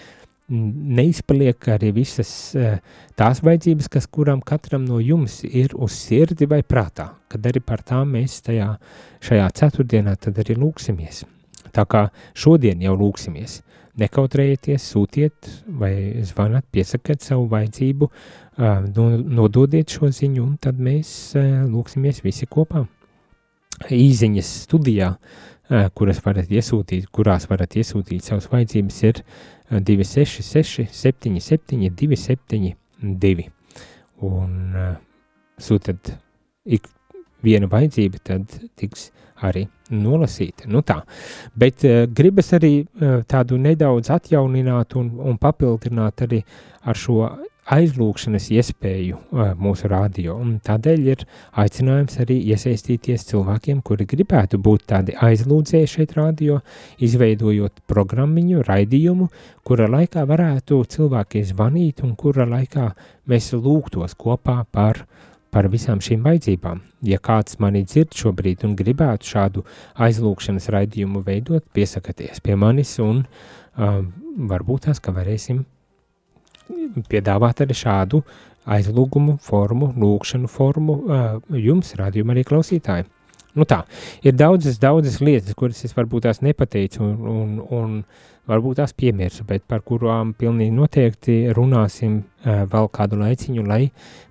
[0.51, 2.79] neizpaliek arī visas eh,
[3.19, 7.85] tās vajadzības, kas kuram katram no jums ir uz sirdi vai prātā, kad arī par
[7.87, 8.73] tām mēs tajā,
[9.25, 11.25] šajā ceturtdienā tad arī lūksimies.
[11.71, 13.61] Tā kā šodien jau lūksimies,
[14.01, 15.93] nekautrējieties, sūtiet vai
[16.27, 18.09] zvanat, piesakiet savu vajadzību,
[19.31, 22.87] nododiet šo ziņu un tad mēs eh, lūksimies visi kopā.
[23.95, 25.15] Īziņas studijā,
[25.97, 29.21] kuras varat iesūtīt, kurās varat iesūtīt savas vajadzības, ir
[29.71, 33.47] 266, 77, 272.
[34.27, 34.95] Un uh,
[35.61, 36.13] sūtat
[36.69, 36.89] ik
[37.45, 39.09] viena vajadzība, tad tiks
[39.47, 40.69] arī nolasīta.
[40.69, 40.99] Nu tā,
[41.57, 46.43] bet uh, gribas arī uh, tādu nedaudz atjaunināt un, un papildināt arī
[46.85, 47.23] ar šo
[47.71, 51.25] aizlūkšanas iespēju uh, mūsu radio, un tādēļ ir
[51.63, 56.61] aicinājums arī iesaistīties cilvēkiem, kuri gribētu būt tādi aizlūdzēji šeit radio,
[57.03, 59.31] izveidojot programmiņu, raidījumu,
[59.67, 62.91] kura laikā varētu cilvēki zvanīt un kura laikā
[63.31, 65.05] mēs lūgtos kopā par
[65.51, 66.79] par visām šīm vajadzībām.
[67.03, 69.65] Ja kāds mani dzird šobrīd un gribētu šādu
[69.99, 73.25] aizlūkšanas raidījumu veidot, piesakieties pie manis un
[73.75, 74.13] um,
[74.51, 75.65] varbūt tās, ka varēsim
[77.11, 78.23] piedāvāt arī šādu
[78.71, 80.99] aizlūgumu formu, lūkšanu formu
[81.57, 83.09] jums, rādījumā arī klausītāji.
[83.59, 83.81] Nu tā,
[84.23, 87.97] ir daudzas, daudzas lietas, kuras es varbūt tās nepateicu un, un, un
[88.51, 93.87] varbūt tās piemirsu, bet par kurām pilnīgi noteikti runāsim uh, vēl kādu laiciņu, lai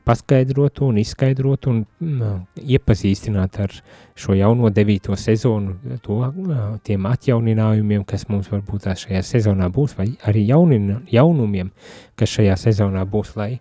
[0.07, 3.75] paskaidrotu un izskaidrotu un uh, iepazīstinātu ar
[4.19, 9.95] šo jauno devīto sezonu, to, uh, tiem atjauninājumiem, kas mums varbūt tās šajā sezonā būs,
[9.99, 11.71] vai arī jaunin, jaunumiem,
[12.19, 13.51] kas šajā sezonā būs, lai,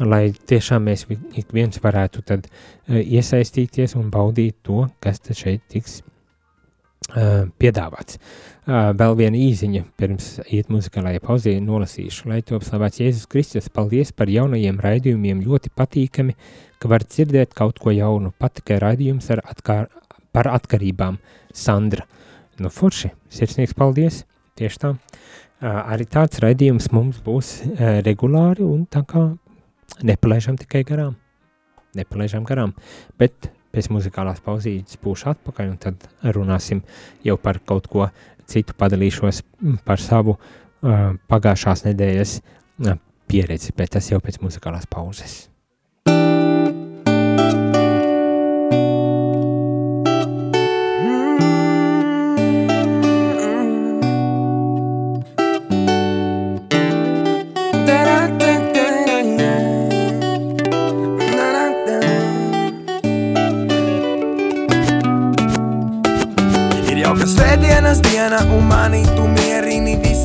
[0.00, 6.00] lai tiešām mēs ik viens varētu tad uh, iesaistīties un baudīt to, kas šeit tiks
[7.08, 8.18] piedāvāts.
[8.68, 12.28] Vēl viena īziņa pirms iet muzikālajai pauzē nolasīšu.
[12.28, 16.36] Lai top slavēts Jēzus Kristus, paldies par jaunajiem raidījumiem, ļoti patīkami
[16.78, 18.32] ka var dzirdēt kaut ko jaunu.
[18.38, 19.88] Pat tikai raidījums ar atkār,
[20.34, 21.18] par atkarībām.
[21.54, 22.06] Sandra.
[22.62, 24.22] Nu, forši, sirsnīgs paldies.
[24.58, 24.94] Tieši tā.
[25.62, 27.52] Arī tāds raidījums mums būs
[28.06, 29.24] regulāri un tā kā
[30.06, 31.16] nepalaižam tikai garām.
[31.98, 32.74] Nepalaižam garām.
[33.18, 36.82] Bet pēc muzikālās pauzītes būšu atpakaļ un tad runāsim
[37.26, 38.08] jau par kaut ko
[38.48, 39.42] citu, padalīšos
[39.86, 45.46] par savu uh, pagājušās nedēļas uh, pieredzi, bet tas jau pēc muzikālās pauzes.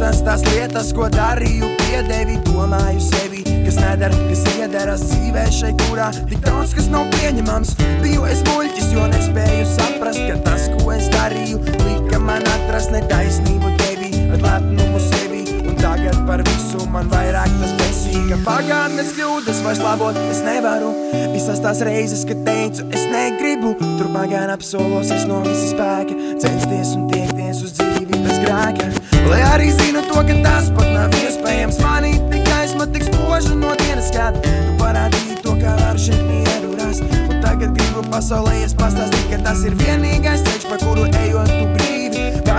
[0.04, 6.10] Visas tās lietas, ko darīju, piedevi, domāju sevi, kas nedara, kas iederas dzīvē šeit, kurā
[6.28, 7.72] tik daudz kas nav pieņemams.
[8.02, 13.72] Biju es muļķis, jo nespēju saprast, ka tas, ko es darīju, lika man atrast netaisnību
[13.80, 18.42] tevi, ar lepnumu sevi, un tagad par visu man vairāk tas besīga.
[18.44, 20.92] Pagātnes kļūdas vairs labot es nevaru,
[21.32, 26.98] visas tās reizes, kad teicu, es negribu, tur pagāna apsolos es no visi spēka, censties
[27.00, 28.04] un tiekties uz dzīvi
[28.44, 31.80] grēka Lai arī zinu to, ka tas pat nav iespējams.
[31.84, 34.44] Manīt tik gaisma, tik spoža no dienas skata.
[34.44, 37.06] Tu parādīji to, kā var šeit mieru rast.
[37.28, 41.66] Un tagad gribu pasaulē es pastāstīt, ka tas ir vienīgais ceļš, pa kuru ejot tu
[41.76, 41.94] brīvi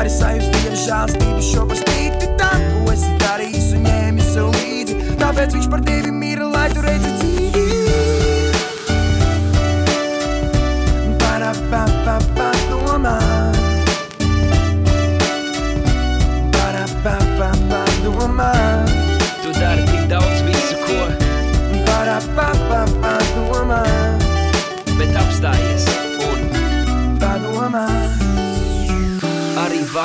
[0.04, 4.98] Vari sajust Dieva žālstību šo par spīti tam, ko esi darījis un ņēmis sev līdzi.
[5.22, 7.73] Tāpēc viņš par tevi mīra, lai tu redzi dzīvi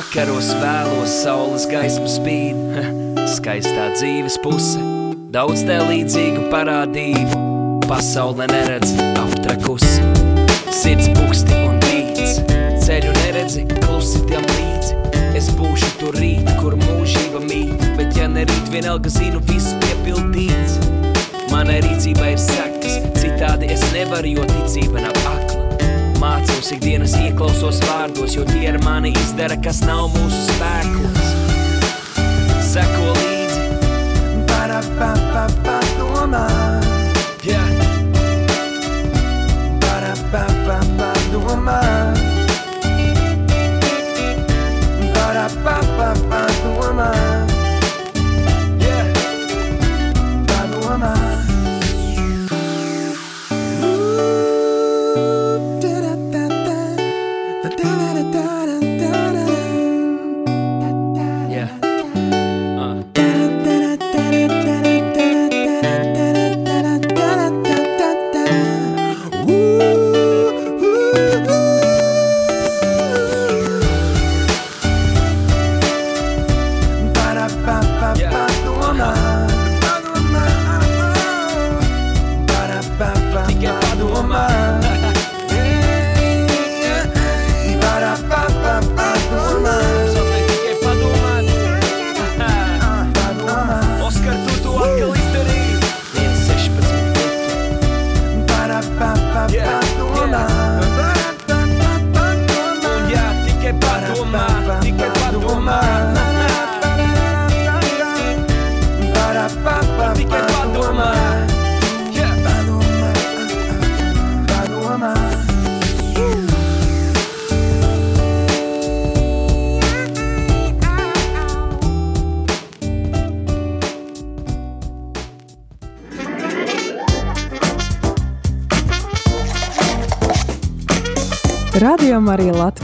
[0.09, 2.77] vakaros vēlos saules gaismu spīd,
[3.35, 4.81] skaistā dzīves puse,
[5.29, 7.41] daudz te līdzīgu parādību,
[7.85, 10.01] pasaule neredz aptrakusi,
[10.73, 12.39] sirds puksti un bīts,
[12.87, 14.97] ceļu neredzi, klusi tiem līdzi,
[15.37, 20.79] es būšu tur rīt, kur mūžība mīt, bet ja ne rīt vienalga zinu, viss piepildīts,
[21.53, 25.48] manai rīcībai ir sekas, citādi es nevaru, jo ticība nav akla.
[26.19, 31.29] Mācos ikdienas ieklausos vārdos, jo tie ar mani izdara, kas nav mūsu spēkos.
[32.69, 33.63] Seko līdzi.
[34.51, 36.43] Para, pa, pa, pa, domā.
[37.47, 37.71] Yeah.
[39.85, 41.79] Para, pa, pa, pa, domā.
[45.15, 46.48] Para, pa, pa, pa, domā.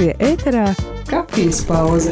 [0.06, 0.74] Marija Latvija ēterā-
[1.10, 2.12] kafijas pauze.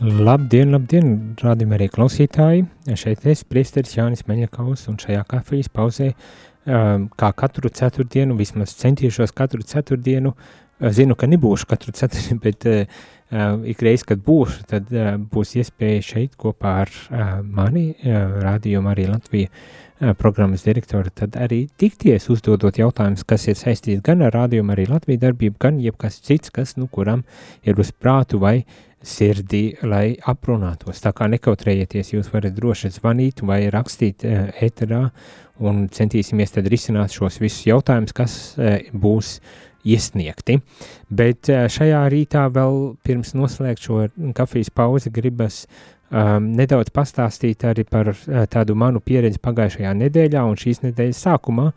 [0.00, 2.66] Labdien, labdien, rādījumā arī klausītāji.
[2.96, 6.14] Šeit es, priesteris Jānis Meņakaus, un šajā kafijas pauzē,
[6.66, 12.66] um, kā katru ceturtdienu, vismaz centīšos katru ceturtdienu, uh, zinu, ka nebūšu katru ceturtdienu, bet
[12.66, 12.86] uh,
[13.30, 19.06] uh, ikreiz, kad būšu, tad uh, būs iespēja šeit kopā ar uh, mani, rādījumu arī
[19.10, 19.52] Latviju
[20.16, 25.20] programmas direktoru, tad arī tikties uzdodot jautājumus, kas ir saistīti gan ar rādījumu arī Latviju
[25.26, 27.20] darbību, gan jebkas cits, kas, nu, kuram
[27.68, 28.62] ir uz prātu vai
[29.04, 31.00] sirdī, lai aprunātos.
[31.04, 35.06] Tā kā nekautrējieties, jūs varat droši zvanīt vai rakstīt eterā
[35.60, 38.36] un centīsimies tad risināt šos visus jautājumus, kas
[38.92, 39.38] būs
[39.84, 40.60] iesniegti.
[41.08, 44.04] Bet uh, šajā rītā vēl pirms noslēgt šo
[44.36, 45.64] kafijas pauzi gribas
[46.10, 51.68] um, nedaudz pastāstīt arī par uh, tādu manu pieredzi pagājušajā nedēļā un šīs nedēļas sākumā,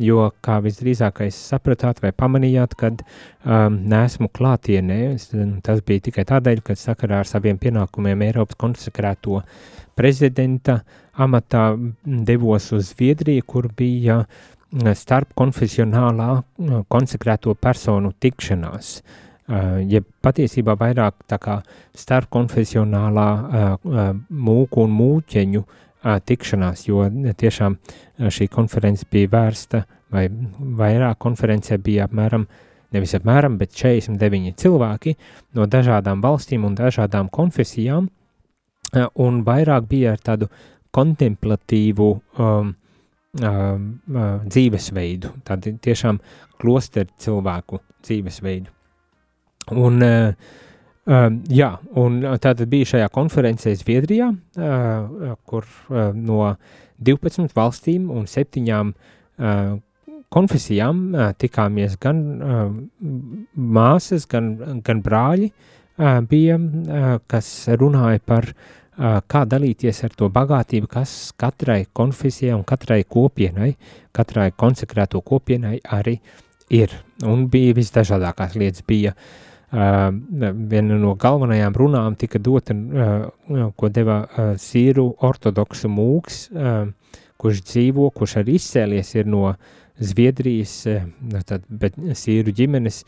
[0.00, 5.00] jo, kā visdrīzākais sapratāt vai pamanījāt, kad um, nesmu klātienē,
[5.66, 9.42] tas bija tikai tādēļ, ka sakarā ar saviem pienākumiem Eiropas konsekrēto
[9.98, 10.80] prezidenta
[11.20, 14.22] amatā devos uz Zviedriju, kur bija
[14.94, 16.30] starp konfesionālā
[16.88, 19.00] konsekrēto personu tikšanās.
[19.00, 19.30] Uh,
[19.88, 21.58] ja patiesībā vairāk tā kā
[21.96, 23.28] starp konfesionālā
[24.30, 25.62] mūku un mūķeņu
[26.26, 27.04] tikšanās, jo
[27.36, 27.76] tiešām
[28.32, 32.46] šī konference bija vērsta, vai vairāk konferencē bija apmēram,
[32.94, 35.16] nevis apmēram, bet 49 cilvēki
[35.58, 38.08] no dažādām valstīm un dažādām konfesijām,
[39.14, 40.48] un vairāk bija ar tādu
[40.90, 42.72] kontemplatīvu um,
[43.36, 46.18] dzīvesveidu, tādu tiešām
[46.60, 48.72] klosteru cilvēku dzīvesveidu.
[49.70, 50.32] Un, uh,
[51.06, 56.56] uh, jā, un tātad bija šajā konferencē Zviedrijā, uh, kur uh, no
[56.98, 59.78] 12 valstīm un septiņām uh,
[60.30, 62.66] konfesijām uh, tikāmies gan uh,
[63.54, 70.28] māsas, gan, gan brāļi, uh, bija, uh, kas runāja par uh, kā dalīties ar to
[70.32, 73.74] bagātību, kas katrai konfesijai un katrai kopienai,
[74.12, 76.18] katrai konsekrēto kopienai arī
[76.70, 76.92] ir.
[77.24, 78.84] Un bija visdažādākās lietas.
[78.86, 80.10] Bija uh,
[80.72, 86.46] viena no galvenajām runām tika dota, uh, ko deva uh, sīru ortodoksu mūks,
[87.40, 91.02] kurš dzīvo, kurš arī izcēlies ir no uh, Zviedrijas eh,
[91.44, 91.66] tad,
[92.16, 93.02] sīru ģimenes,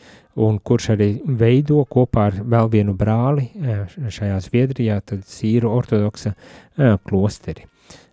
[0.44, 6.34] un kurš arī veido kopā ar vēl vienu brāli eh, šajā Zviedrijā, tad sīru ortodoksa
[6.34, 7.68] eh, klosteri.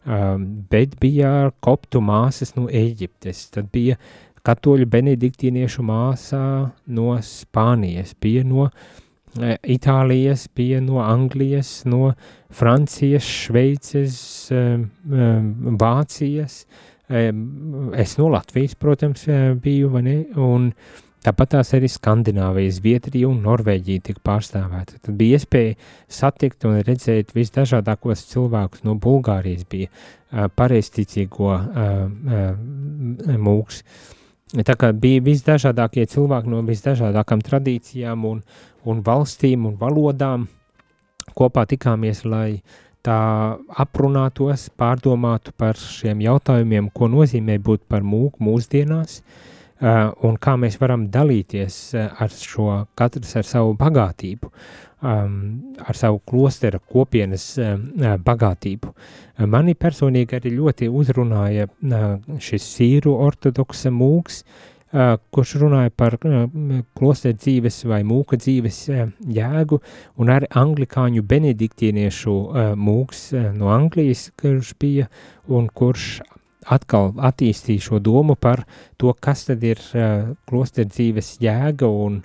[0.10, 3.98] Um, bet bija koptu māsas no Eģiptes, tad bija
[4.48, 6.46] katoļu benediktīniešu māsā
[6.88, 8.70] no Spānijas, bija no
[9.70, 12.15] Itālijas, bija no Anglijas, no
[12.50, 14.15] Francijas, Šveices,
[15.84, 16.63] Vācijas,
[17.10, 19.26] Es no Latvijas, protams,
[19.63, 20.67] biju, vai ne, un
[21.26, 25.00] tāpat tās arī Skandināvijas, Zviedrija un Norvēģija tika pārstāvēta.
[25.02, 25.74] Tad bija iespēja
[26.06, 29.89] satikt un redzēt visdažādākos cilvēkus no Bulgārijas, bija
[30.56, 31.56] pareizticīgo
[33.48, 33.82] mūks.
[34.65, 38.43] Tā kā bija visdažādākie cilvēki no visdažādākām tradīcijām un,
[38.86, 40.45] un valstīm un valodām,
[41.38, 42.78] kopā tikāmies, lai uh,
[43.10, 43.19] tā
[43.82, 50.78] aprunātos, pārdomātu par šiem jautājumiem, ko nozīmē būt par mūku mūsdienās, uh, un kā mēs
[50.82, 52.69] varam dalīties uh, ar šo,
[53.00, 54.52] katrs ar savu bagātību,
[55.02, 55.39] um,
[55.82, 57.78] ar savu klostera kopienas uh,
[58.26, 58.93] bagātību.
[59.50, 61.69] Mani personīgi arī ļoti uzrunāja
[62.43, 64.41] šis sīru ortodoksa mūks,
[64.91, 66.15] kurš runāja par
[66.97, 69.80] klosteru dzīves vai mūka dzīves jēgu,
[70.17, 72.36] un arī anglikāņu benediktīniešu
[72.80, 73.23] mūks
[73.58, 75.10] no Anglijas, kurš bija,
[75.47, 76.19] un kurš
[76.69, 78.65] atkal attīstīja šo domu par
[78.97, 79.82] to, kas tad ir
[80.49, 82.21] klosteru dzīves jēga un,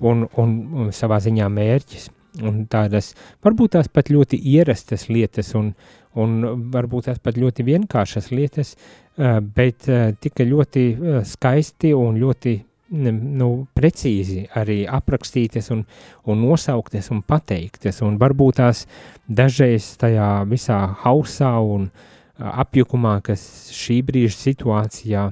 [0.00, 2.12] un, un, un savā ziņā mērķis.
[2.44, 5.70] Un tādas varbūt tās pat ļoti ierastas lietas un,
[6.16, 6.38] un
[6.72, 8.74] varbūt tās pat ļoti vienkāršas lietas,
[9.16, 12.52] Eh, bet eh, tika ļoti eh, skaisti un ļoti
[13.00, 15.80] nu, precīzi arī aprakstītas un,
[16.28, 18.84] un nosauktas un pateiktas, un varbūt tās
[19.26, 21.88] dažreiz tajā visā hausā un
[22.36, 25.24] apjukumā, kas šī brīža situācijā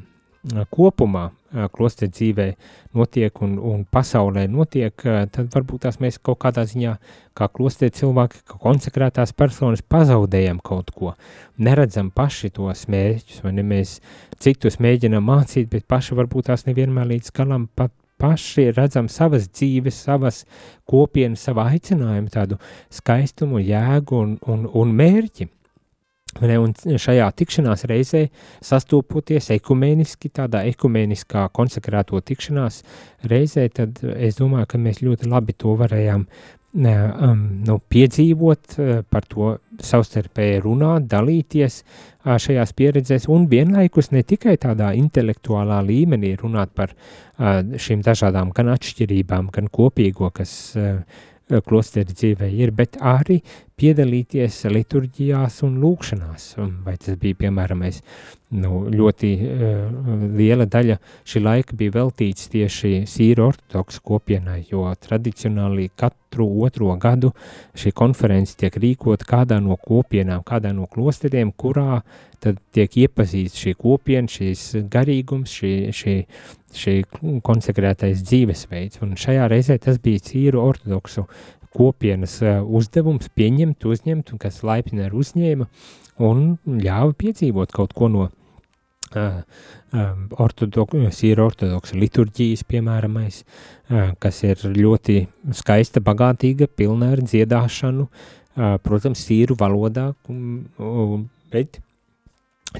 [0.72, 1.28] kopumā
[1.74, 2.46] klosteru dzīvē
[2.98, 6.94] notiek un, un pasaulē notiek, tad varbūt tās mēs kaut kādā ziņā,
[7.38, 11.14] kā klosteru cilvēki, kā konsekrētās personas, pazaudējam kaut ko.
[11.58, 13.98] Neredzam paši tos mērķus, vai ne mēs
[14.42, 19.98] citus mēģinām mācīt, bet paši varbūt tās nevienmēr līdz galam pat paši redzam savas dzīves,
[20.06, 20.44] savas
[20.88, 22.58] kopienas, savu aicinājumu, tādu
[22.92, 25.50] skaistumu, jēgu un, un, un mērķi.
[26.42, 28.24] Un šajā tikšanās reizē
[28.64, 32.82] sastopoties ekumēniski, tādā ekumēniskā konsekrēto tikšanās
[33.30, 36.26] reizē, tad es domāju, ka mēs ļoti labi to varējām
[36.74, 41.82] um, nu, piedzīvot, uh, par to savstarpēji runāt, dalīties
[42.24, 46.94] šajās pieredzēs un vienlaikus ne tikai tādā intelektuālā līmenī runāt par
[47.36, 51.02] šīm dažādām gan atšķirībām, gan kopīgo, kas uh,
[51.48, 53.40] klosteri dzīvē ir, bet arī
[53.80, 56.46] piedalīties liturģijās un lūkšanās.
[56.86, 58.00] Vai tas bija, piemēram, mēs,
[58.54, 59.80] nu, ļoti uh,
[60.38, 67.34] liela daļa šī laika bija veltīts tieši sīru ortodoksu kopienai, jo tradicionāli katru otro gadu
[67.76, 72.02] šī konference tiek rīkot kādā no kopienām, kādā no klosteriem, kurā
[72.44, 76.16] tad tiek iepazīst šī kopiena, šīs garīgums, šī, šī,
[76.80, 76.94] šī
[77.44, 79.02] konsekrētais dzīvesveids.
[79.04, 81.26] Un šajā reizē tas bija cīru ortodoksu
[81.74, 85.68] kopienas uh, uzdevums pieņemt, uzņemt, un kas laipni ar uzņēma
[86.22, 89.40] un ļāva piedzīvot kaut ko no uh,
[89.92, 95.24] um, ortodok, sīra ortodoksa liturģijas, piemēram, uh, kas ir ļoti
[95.56, 101.80] skaista, bagātīga, pilna ar dziedāšanu, uh, protams, sīru valodā, um, bet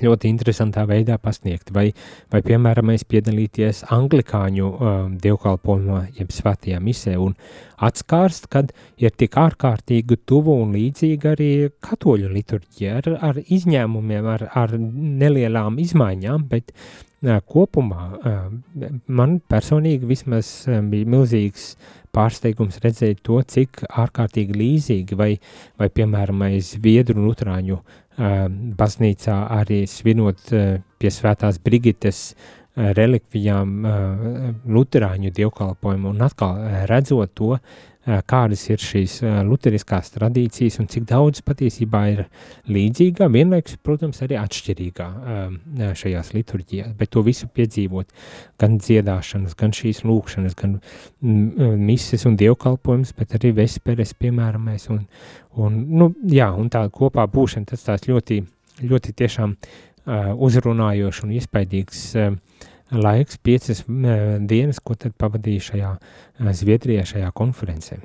[0.03, 1.89] ļoti interesantā veidā pasniegt, vai,
[2.33, 7.37] vai piemēram, mēs piedalīties anglikāņu um, dievkalpojumā, jeb svētajā misē, un
[7.85, 11.51] atskārst, kad ir tik ārkārtīgi tuvu un līdzīgi arī
[11.85, 18.47] katoļu liturģija, ar, ar izņēmumiem, ar, ar nelielām izmaiņām, bet uh, kopumā uh,
[19.07, 21.75] man personīgi vismaz uh, bija milzīgs
[22.15, 25.33] pārsteigums redzēt to, cik ārkārtīgi līdzīgi vai,
[25.81, 30.53] vai piemēram, Zviedru un Utrāņu uh, baznīcā arī svinot
[30.99, 32.35] pie svētās Brigites
[32.75, 33.75] relikvijām
[34.67, 36.59] luterāņu dievkalpojumu un atkal
[36.91, 37.59] redzot to,
[38.05, 42.25] kādas ir šīs luteriskās tradīcijas un cik daudz patiesībā ir
[42.69, 45.07] līdzīgā, vienlaikus, protams, arī atšķirīgā
[45.97, 48.13] šajās liturģijās, bet to visu piedzīvot,
[48.61, 50.77] gan dziedāšanas, gan šīs lūkšanas, gan
[51.81, 55.07] mises un dievkalpojums, bet arī vesperes, piemēram, mēs, un,
[55.57, 58.43] un, nu, jā, un tā kopā būšana, tas tās ļoti,
[58.85, 59.57] ļoti tiešām
[60.45, 62.35] uzrunājoši un iespaidīgs uh,
[62.93, 65.93] laiks, piecas dienas, ko tad pavadīju šajā
[66.53, 68.01] Zviedrijā, šajā konferencē.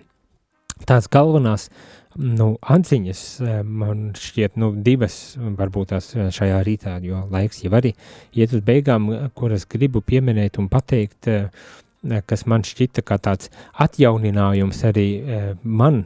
[0.87, 1.67] Tās galvenās
[2.15, 3.23] nu, atziņas
[3.67, 7.93] man šķiet nu, divas, varbūt tās šajā rītā, jo laiks jau arī
[8.31, 11.27] iet uz beigām, kuras gribu pieminēt un pateikt,
[12.31, 15.07] kas man šķita kā tāds atjauninājums arī
[15.63, 16.05] man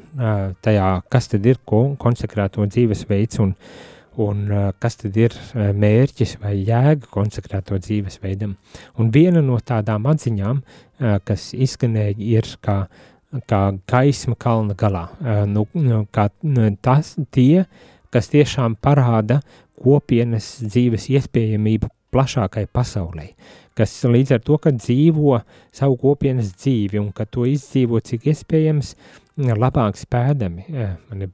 [0.65, 4.45] tajā, kas tad ir konsekrēto dzīvesveids un uh, un
[4.81, 8.55] kas tad ir mērķis vai jēga konsekrēto dzīvesveidam.
[8.99, 10.61] Un viena no tādām atziņām,
[11.25, 12.77] kas izskanēja, ir kā,
[13.49, 15.07] kā gaisma kalna galā.
[15.49, 16.29] Nu, nu, kā
[16.85, 17.65] tas tie,
[18.13, 19.41] kas tiešām parāda
[19.83, 23.31] kopienas dzīves iespējamību plašākai pasaulē,
[23.77, 25.39] kas līdz ar to, ka dzīvo
[25.73, 28.93] savu kopienas dzīvi un ka to izdzīvo cik iespējams
[29.37, 30.67] labāk spēdami,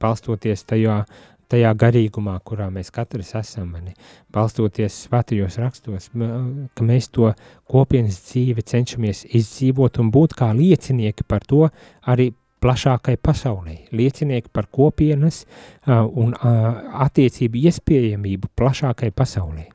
[0.00, 1.02] balstoties tajā
[1.50, 3.94] tajā garīgumā, kurā mēs katrs esam, mani,
[4.34, 7.32] balstoties svētajos rakstos, ka mēs to
[7.70, 11.66] kopienas dzīvi cenšamies izdzīvot un būt kā liecinieki par to
[12.10, 12.30] arī
[12.60, 16.66] plašākai pasaulē, liecinieki par kopienas uh, un uh,
[17.06, 19.70] attiecību iespējamību plašākai pasaulē.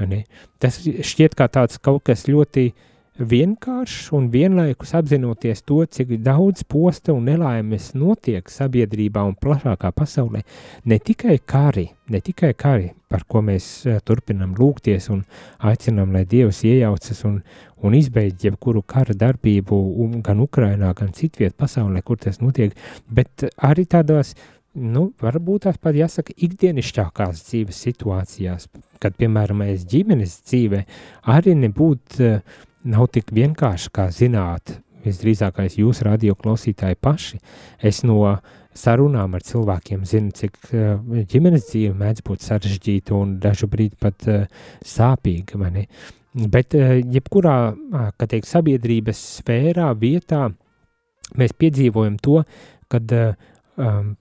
[0.00, 0.22] Ne?
[0.62, 2.86] Tas šķiet kā tāds kaut kas ļoti uh,
[3.28, 10.42] vienkāršs un vienlaikus apzinoties to, cik daudz posta un nelaimes notiek sabiedrībā un plašākā pasaulē,
[10.84, 15.24] ne tikai kari, ne tikai kari, par ko mēs uh, turpinam lūgties un
[15.66, 17.40] aicinām, lai Dievs iejaucas un,
[17.82, 22.76] un izbeidz jebkuru kara darbību un, gan Ukrainā, gan citviet pasaulē, kur tas notiek,
[23.10, 24.34] bet arī tādās
[24.74, 28.68] nu, varbūt tās pat jāsaka, ikdienišķākās dzīves situācijās,
[29.02, 30.84] kad, piemēram, mēs ģimenes dzīvē
[31.34, 37.40] arī nebūtu uh, nav tik vienkārši kā zināt, visdrīzākais jūs radio klausītāji paši.
[37.82, 38.20] Es no
[38.76, 40.96] sarunām ar cilvēkiem zinu, cik uh,
[41.30, 44.44] ģimenes dzīve mēdz būt sarežģīta un dažu brīdi pat uh,
[44.86, 45.58] sāpīga.
[45.60, 45.86] Mani.
[46.32, 47.56] Bet uh, jebkurā,
[48.16, 50.46] kā teikt, sabiedrības sfērā, vietā
[51.38, 52.42] mēs piedzīvojam to,
[52.90, 54.14] kad um,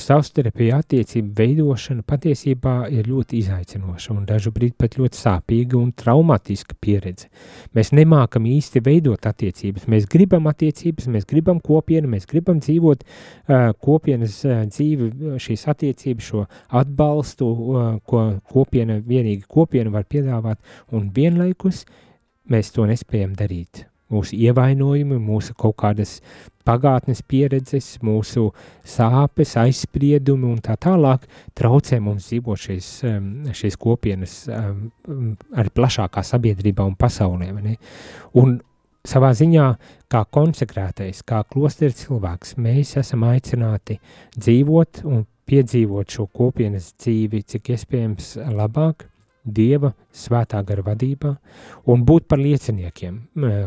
[0.00, 6.76] savstarpēja attiecību veidošana patiesībā ir ļoti izaicinoša un dažu brīdi pat ļoti sāpīga un traumatiska
[6.80, 7.28] pieredze.
[7.76, 9.88] Mēs nemākam īsti veidot attiecības.
[9.90, 15.10] Mēs gribam attiecības, mēs gribam kopienu, mēs gribam dzīvot uh, kopienas uh, dzīvi,
[15.42, 16.46] šīs attiecības, šo
[16.80, 18.24] atbalstu, uh, ko
[18.54, 20.62] kopiena, vienīgi kopiena var piedāvāt,
[20.94, 21.84] un vienlaikus
[22.48, 26.18] mēs to nespējam darīt mūsu ievainojumi, mūsu kaut kādas
[26.68, 28.50] pagātnes pieredzes, mūsu
[28.86, 31.24] sāpes, aizspriedumi un tā tālāk
[31.58, 32.90] traucē mums dzīvot šīs,
[33.60, 37.50] šīs kopienas ar plašākā sabiedrībā un pasaulē.
[38.40, 38.58] Un
[39.08, 39.66] savā ziņā,
[40.12, 43.98] kā konsekrētais, kā klosteri cilvēks, mēs esam aicināti
[44.36, 49.06] dzīvot un piedzīvot šo kopienas dzīvi, cik iespējams labāk,
[49.54, 51.34] Dieva svētā gara vadībā
[51.92, 53.20] un būt par lieciniekiem,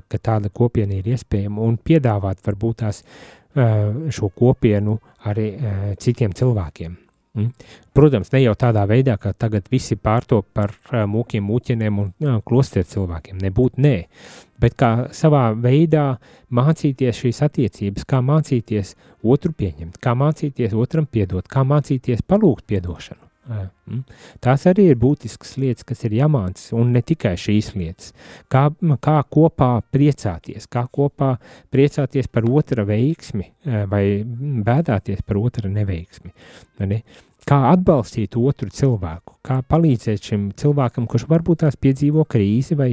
[0.07, 3.03] ka tāda kopiena ir iespējama un piedāvāt varbūt tās
[3.51, 5.53] šo kopienu arī
[5.99, 6.97] citiem cilvēkiem.
[7.31, 7.47] Mm.
[7.95, 12.09] Protams, ne jau tādā veidā, ka tagad visi pārtop par mūkiem, mūķiem un
[12.43, 13.37] klosteru cilvēkiem.
[13.39, 13.93] Nebūtu nē,
[14.59, 16.17] bet kā savā veidā
[16.51, 23.30] mācīties šīs attiecības, kā mācīties otru pieņemt, kā mācīties otram piedot, kā mācīties palūgt piedošanu.
[23.49, 24.03] Mm.
[24.43, 28.11] Tās arī ir būtiskas lietas, kas ir jāmācās, un ne tikai šīs lietas.
[28.51, 28.67] Kā,
[29.01, 31.33] kā kopā priecāties, kā kopā
[31.73, 33.47] priecāties par otra veiksmi
[33.89, 34.03] vai
[34.67, 36.31] bēdāties par otra neveiksmi.
[36.85, 37.01] Ne?
[37.47, 42.89] Kā atbalstīt otru cilvēku, kā palīdzēt šim cilvēkam, kurš varbūt tās piedzīvo krīzi vai,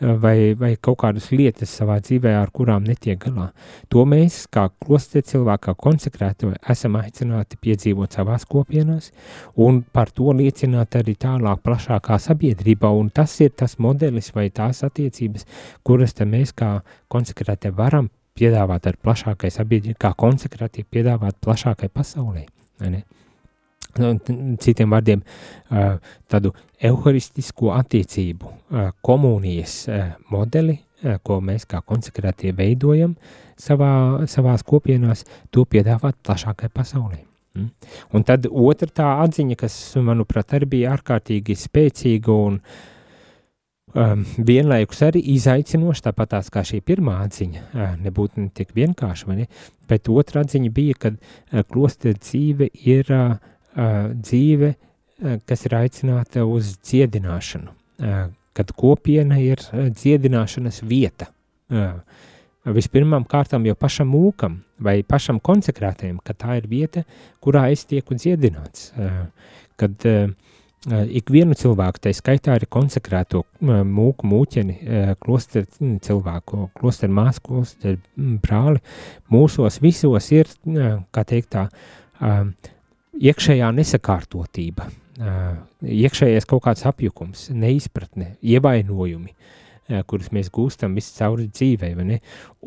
[0.00, 3.48] vai, vai kaut kādas lietas savā dzīvē, ar kurām netiek galā.
[3.92, 9.10] To mēs, kā klostē cilvēki, kā konsekrēti, esam aicināti piedzīvot savās kopienās
[9.56, 14.84] un par to liecināt arī tālāk plašākā sabiedrībā, un tas ir tas modelis vai tās
[14.86, 15.48] attiecības,
[15.86, 16.78] kuras mēs kā
[17.12, 22.44] konsekrēti varam piedāvāt ar plašākai sabiedrībai, kā konsekrēti piedāvāt plašākai pasaulē.
[22.84, 23.06] Ne?
[24.02, 24.12] Nu,
[24.60, 25.22] citiem vārdiem,
[26.30, 26.52] tādu
[26.84, 28.50] evaharistisko attiecību,
[29.06, 29.84] komunijas
[30.32, 30.80] modeli,
[31.26, 33.14] ko mēs kā konsekrētie veidojam
[33.60, 35.24] savā, savās kopienās,
[35.54, 37.22] to piedāvāt plašākai pasaulē.
[37.56, 37.70] Mm.
[38.12, 42.58] Un tad otra tā atziņa, kas, manuprāt, arī bija ārkārtīgi spēcīga un
[43.94, 47.64] um, vienlaikus arī izaicinoša, tāpat tās kā šī pirmā atziņa,
[48.04, 49.50] nebūtu ne tik vienkārša, vai ne?
[49.88, 53.36] Bet otra atziņa bija, ka klostera dzīve ir uh,
[53.76, 54.74] dzīve,
[55.48, 57.72] kas ir aicināta uz dziedināšanu,
[58.56, 61.30] kad kopiena ir dziedināšanas vieta.
[62.66, 67.04] Vispirmām kārtām jau pašam mūkam vai pašam konsekrētajam, ka tā ir vieta,
[67.40, 68.90] kurā es tieku dziedināts.
[69.78, 70.02] Kad
[70.86, 74.76] ikvienu cilvēku, tā skaitā arī konsekrēto mūku mūķeni,
[75.22, 78.82] klosteru cilvēku, klosteru māsu, klosteru brāli,
[79.32, 80.50] mūsos visos ir,
[81.14, 81.68] kā teikt tā,
[83.20, 84.88] iekšējā nesakārtotība,
[85.82, 89.32] iekšējais kaut kāds apjukums, neizpratne, ievainojumi,
[90.10, 91.92] kurus mēs gūstam visu cauri dzīvē?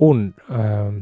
[0.08, 1.00] Un um,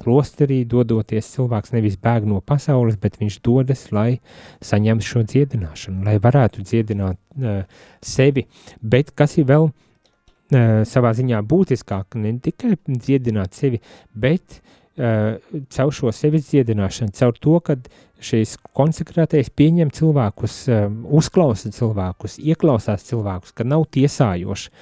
[0.00, 4.20] klosterī dodoties cilvēks nevis bēg no pasaules, bet viņš dodas, lai
[4.64, 7.60] saņemtu šo dziedināšanu, lai varētu dziedināt uh,
[8.00, 8.46] sevi,
[8.80, 13.82] bet kas ir vēl uh, savā ziņā būtiskāk, ne tikai dziedināt sevi,
[14.14, 15.36] bet uh,
[15.74, 17.90] caur šo sevis dziedināšanu, caur to, kad
[18.24, 24.72] šīs konsekrētais pieņem cilvēkus, um, uzklausa cilvēkus, ieklausās cilvēkus, ka nav tiesājoši,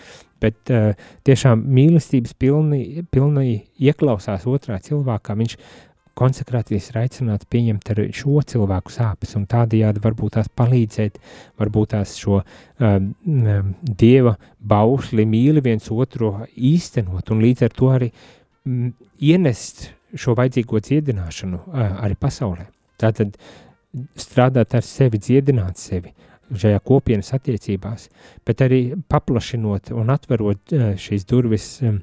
[0.43, 0.95] bet uh,
[1.27, 5.59] tiešām mīlestības pilni, pilni ieklausās otrā cilvēkā, viņš
[6.17, 11.19] konsekrācijas ir aicināts pieņemt arī šo cilvēku sāpes un tādējādi varbūt tās palīdzēt,
[11.61, 17.93] varbūt tās šo um, um, dieva bausli mīli viens otru īstenot un līdz ar to
[17.93, 18.89] arī um,
[19.21, 22.71] ienest šo vajadzīgo dziedināšanu uh, arī pasaulē.
[23.01, 23.37] Tātad
[24.21, 26.13] strādāt ar sevi, dziedināt sevi
[26.47, 28.09] šajā kopienas attiecībās,
[28.47, 28.81] bet arī
[29.11, 31.97] paplašinot un atverot eh, šīs durvis eh,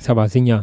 [0.00, 0.58] savā ziņā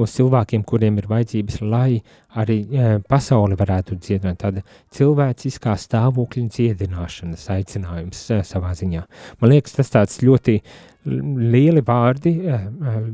[0.00, 2.00] uz cilvēkiem, kuriem ir vajadzības, lai
[2.40, 4.40] arī e, pasauli varētu dziedināt.
[4.42, 9.04] Tāda cilvēciskā stāvokļa dziedināšanas aicinājums savā ziņā.
[9.40, 10.58] Man liekas, tas tāds ļoti
[11.06, 12.34] lieli vārdi,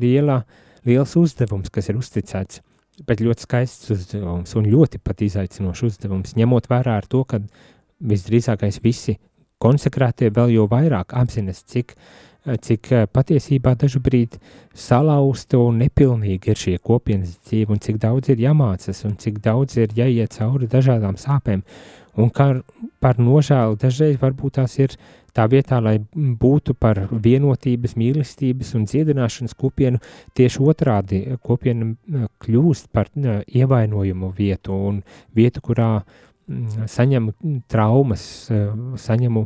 [0.01, 0.41] liela,
[0.89, 2.63] liels uzdevums, kas ir uzticēts
[3.07, 7.41] bet ļoti skaists uzdevums un ļoti pat izaicinošs uzdevums, ņemot vērā ar to, ka
[8.01, 9.17] visdrīzākais visi
[9.61, 11.95] konsekrētie vēl jau vairāk apzinas, cik,
[12.65, 14.41] cik patiesībā dažu brīdi
[14.73, 19.77] salauzta un nepilnīga ir šie kopienas dzīve, un cik daudz ir jāmācas, un cik daudz
[19.81, 21.65] ir jāiet cauri dažādām sāpēm,
[22.21, 22.53] un kā
[23.01, 28.87] par nožēlu dažreiz varbūt tās ir uh, Tā vietā, lai būtu par vienotības, mīlestības un
[28.91, 30.01] dziedināšanas kopienu,
[30.39, 31.95] tieši otrādi kopiena
[32.43, 35.03] kļūst par ievainojumu vietu un
[35.37, 35.91] vietu, kurā
[36.91, 38.25] saņemu traumas,
[38.99, 39.45] saņemu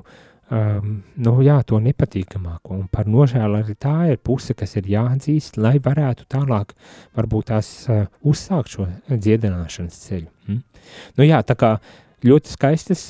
[0.50, 0.94] um,
[1.26, 2.78] nu, jā, to nepatīkamāko.
[2.78, 6.74] Un par nožēlu arī tā ir puse, kas ir jāatzīst, lai varētu tālāk
[7.16, 10.30] varbūt tās uh, uzsākt šo dziedināšanas ceļu.
[10.48, 10.62] Mm?
[11.18, 11.76] Nu, jā, tā kā
[12.24, 13.04] ļoti skaistas,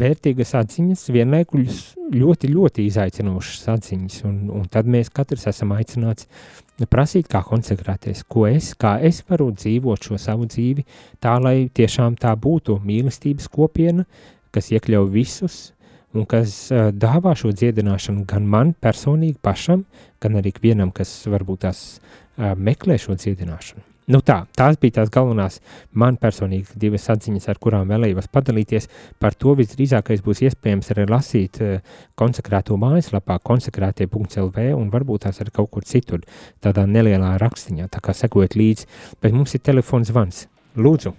[0.00, 4.20] vērtīgas atziņas, vienlaikus ļoti, ļoti izaicinošas atziņas.
[4.28, 6.26] Un, un tad mēs katrs esam aicināts
[6.90, 10.84] prasīt, kā konsekrēties, ko es, kā es varu dzīvot šo savu dzīvi,
[11.22, 14.06] tā lai tiešām tā būtu mīlestības kopiena,
[14.54, 15.58] kas iekļauj visus
[16.16, 19.84] un kas uh, dāvā šo dziedināšanu gan man personīgi pašam,
[20.22, 23.95] gan arī vienam, kas varbūt tās uh, meklē šo dziedināšanu.
[24.06, 25.56] Nu tā, tās bija tās galvenās
[25.98, 28.86] man personīgi divas atziņas, ar kurām vēlējos padalīties.
[29.18, 31.80] Par to visdrīzākais būs iespējams arī lasīt uh,
[32.14, 36.22] konsekrēto mājaslapā konsekrētie.lv un varbūt tās arī kaut kur citur,
[36.62, 38.86] tādā nelielā rakstiņā, tā kā sekojot līdzi.
[39.18, 40.44] Bet mums ir telefons zvans.
[40.78, 41.16] Lūdzu.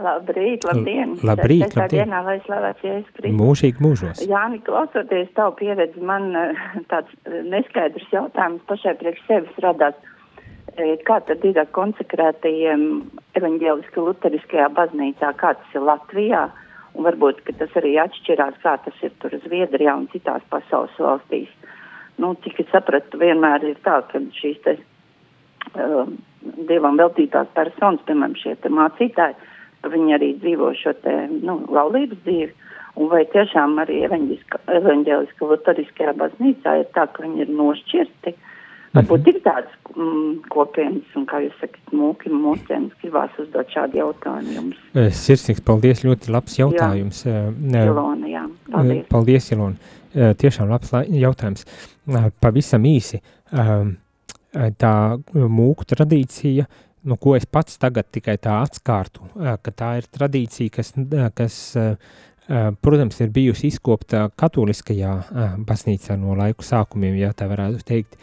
[0.00, 1.16] Labrīt, labdien!
[1.26, 2.06] Labrīt, Sestā labdien.
[2.06, 3.34] dienā, lai slavēts Jēzus Kristus.
[3.36, 4.20] Mūžīgi mūžos.
[4.30, 6.60] Jāni, klausoties tavu pieredzi, man eh,
[6.92, 9.98] tāds eh, neskaidrs jautājums pašai priekš sevis radās.
[10.80, 12.84] Eh, Kā tad ir ar konsekrētajiem
[13.36, 16.46] evaņģēliski luteriskajā baznīcā, kā tas ir Latvijā?
[16.96, 21.50] Un varbūt, ka tas arī atšķirās, kā tas ir tur Zviedrijā un citās pasaules valstīs.
[22.20, 26.10] Nu, cik es sapratu, vienmēr ir tā, ka šīs te uh,
[26.70, 29.38] dievam veltītās personas, piemēram, šie te mācītāji,
[29.86, 32.52] viņi arī dzīvo šo te, nu, laulības dzīvi.
[32.98, 38.34] Un vai tiešām arī evaņģēliska luteriskajā baznīcā ir tā, ka viņi ir nošķirti?
[38.90, 44.56] Varbūt ir tādas mm, kopienas, un kā jūs sakat, mūki, mūcienas, gribās uzdot šādu jautājumu
[44.56, 44.80] jums.
[44.98, 47.22] Eh, Sirsnīgs paldies, ļoti labs jautājums.
[47.28, 47.84] Jā.
[47.84, 49.06] Ilona, jā, paldies.
[49.12, 49.96] Paldies, Ilona.
[50.10, 51.66] Tiešām labs jautājums.
[52.42, 53.20] Pavisam īsi.
[54.82, 54.94] Tā
[55.30, 56.66] mūku tradīcija,
[57.06, 60.90] nu, ko es pats tagad tikai tā atskārtu, ka tā ir tradīcija, kas,
[61.38, 61.60] kas
[62.82, 65.12] protams, ir bijusi izkopta katoliskajā
[65.68, 68.16] baznīcā no laiku sākumiem, ja tā varētu teikt,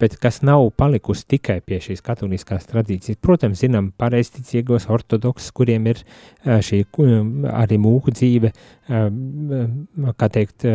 [0.00, 3.18] bet kas nav palikusi tikai pie šīs katoliskās tradīcijas.
[3.18, 6.04] Protams, zinām, pareizticīgos ortodoksus, kuriem ir
[6.46, 6.84] šī
[7.50, 8.54] arī mūku dzīve,
[8.86, 10.68] kā teikt,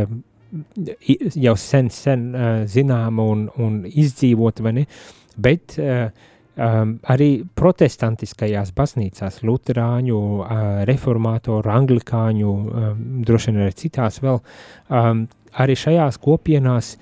[1.47, 2.29] jau sen, sen
[2.71, 4.87] zināma un, un izdzīvota, vai ne?
[5.35, 6.07] Bet uh,
[6.55, 14.39] Um, arī protestantiskajās baznīcās, Lutāņu, uh, reformātoru, anglikāņu, um, droši vien arī citās vēl,
[14.87, 15.25] um,
[15.59, 16.93] arī šajās kopienās,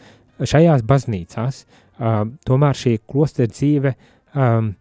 [0.42, 1.60] šajās baznīcās,
[2.00, 3.94] um, tomēr šī klosteru dzīve
[4.34, 4.74] um,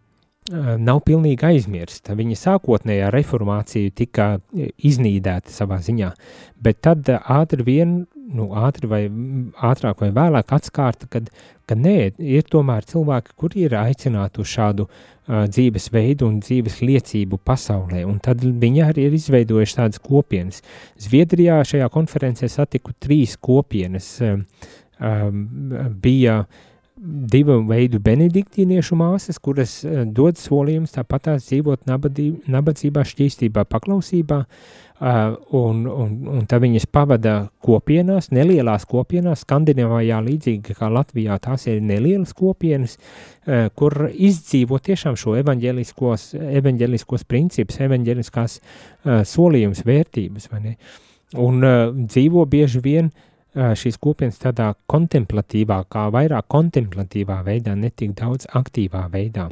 [0.51, 2.17] nav pilnīgi aizmirsta.
[2.17, 6.09] Viņa sākotnējā reformācija tika iznīdēta savā ziņā,
[6.59, 7.93] bet tad ātri vien
[8.35, 9.01] nu, ātri vai
[9.69, 11.29] ātrāk vai vēlāk atskārta, kad,
[11.69, 17.39] ka nē, ir tomēr cilvēki, kuri ir aicināti uz šādu uh, dzīvesveidu un dzīves liecību
[17.45, 20.61] pasaulē, un tad viņi arī ir izveidojuši tādas kopienas.
[21.01, 24.45] Zviedrijā šajā konferencē satiku trīs kopienas, um,
[26.03, 26.43] bija
[27.03, 29.81] divu veidu benediktīniešu māsas, kuras
[30.15, 37.33] dod solījumus tāpatās dzīvot nabadzībā, šķīstībā, paklausībā, uh, Uh, un, un, un tad viņas pavada
[37.65, 45.17] kopienās, nelielās kopienās, Skandinavijā līdzīgi kā Latvijā, tās ir nelielas kopienas, uh, kur izdzīvo tiešām
[45.19, 46.23] šo evaņģeliskos,
[46.61, 50.73] evaņģeliskos principus, evaņģeliskās uh, solījums, vērtības, vai ne?
[51.35, 55.81] Un uh, dzīvo bieži vien uh, šīs kopienas tādā kontemplatīvā,
[56.15, 59.49] vairāk kontemplatīvā veidā, ne tik daudz aktīvā veidā.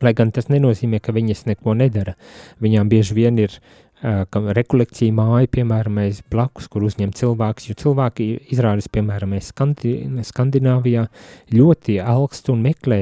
[0.00, 2.14] Lai gan tas nenozīmē, ka viņas neko nedara.
[2.64, 5.98] Viņām bieži vien ir ka rekolekcija māja, piemēram,
[6.32, 9.92] blakus, kur uzņem cilvēks, jo cilvēki izrādas, piemēram, Skandi,
[10.24, 11.06] Skandināvijā
[11.52, 13.00] ļoti augst un meklē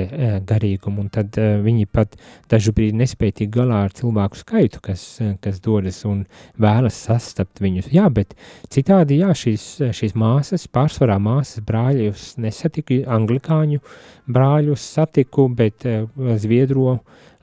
[0.49, 2.17] garīgumu, un tad viņi pat
[2.51, 5.05] dažu brīdi nespēja tik galā ar cilvēku skaitu, kas,
[5.45, 6.25] kas dodas un
[6.59, 7.93] vēlas sastapt viņus.
[7.95, 8.35] Jā, bet
[8.73, 13.83] citādi, jā, šīs, šīs māsas, pārsvarā māsas brāļus nesatiku, anglikāņu
[14.29, 15.87] brāļus satiku, bet
[16.43, 16.99] Zviedro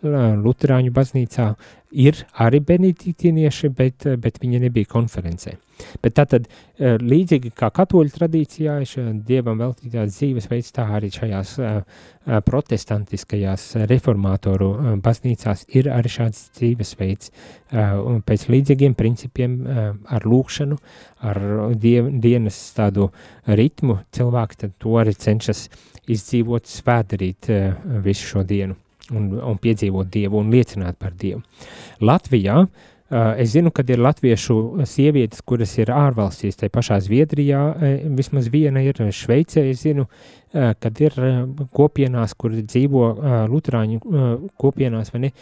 [0.06, 1.49] Lutāņu baznīcā
[1.95, 5.56] ir arī benediktīnieši, bet, bet viņi nebija konferencē.
[6.03, 8.78] Bet tātad eh, līdzīgi kā katoļu tradīcijā,
[9.28, 11.82] dievam veltītās dzīvesveids, tā arī šajās uh,
[12.47, 14.70] protestantiskajās reformātoru
[15.03, 20.80] baznīcās ir arī šāds dzīvesveids uh, pēc līdzīgiem principiem ar lūkšanu,
[21.28, 21.41] ar
[21.80, 23.12] diev, dienas tādu
[23.47, 25.68] ritmu cilvēki to arī cenšas
[26.08, 27.51] izdzīvot, svētdarīt
[28.06, 28.80] visu šo dienu
[29.14, 31.43] un, un piedzīvot Dievu un liecināt par Dievu.
[32.01, 32.86] Latvijā uh,
[33.38, 37.62] es zinu, ka ir latviešu sievietes, kuras ir ārvalstīs, tai pašā Zviedrijā,
[38.18, 40.08] vismaz viena ir Šveicē, es zinu,
[40.51, 41.14] kad ir
[41.76, 43.06] kopienās, kur dzīvo
[43.51, 44.01] luterāņu
[44.58, 45.34] kopienās, vai ne?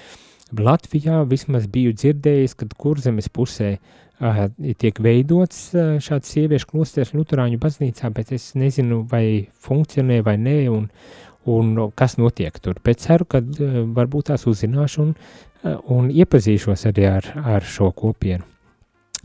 [0.53, 3.77] Latvijā vismaz biju dzirdējis, kad kurzemes pusē
[4.79, 5.71] tiek veidots
[6.03, 10.89] šāds sieviešu klosters luterāņu baznīcā, bet es nezinu, vai funkcionē vai nē, un,
[11.49, 12.79] un kas notiek tur.
[12.83, 17.91] Bet ceru, ka uh, varbūt tās uzzināšu un, uh, un iepazīšos arī ar, ar šo
[17.95, 18.47] kopienu.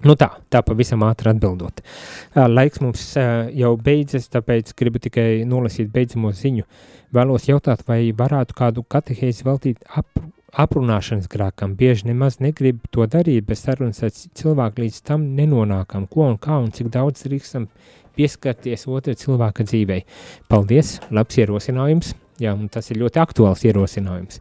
[0.07, 1.81] Nu tā, tā pavisam ātri atbildot.
[1.83, 6.67] Uh, laiks mums uh, jau beidzas, tāpēc gribu tikai nolasīt beidzamo ziņu.
[7.15, 10.21] Vēlos jautāt, vai varētu kādu katehēzi veltīt ap,
[10.55, 11.75] aprunāšanas grākam.
[11.77, 16.07] Bieži nemaz negrib to darīt, bet sarunas ar cilvēku līdz tam nenonākam.
[16.07, 17.69] Ko un kā un cik daudz drīkstam
[18.19, 20.03] pieskarties otra cilvēka dzīvei.
[20.51, 22.15] Paldies, labs ierosinājums.
[22.39, 24.39] Jā, un tas ir ļoti aktuāls ierosinājums.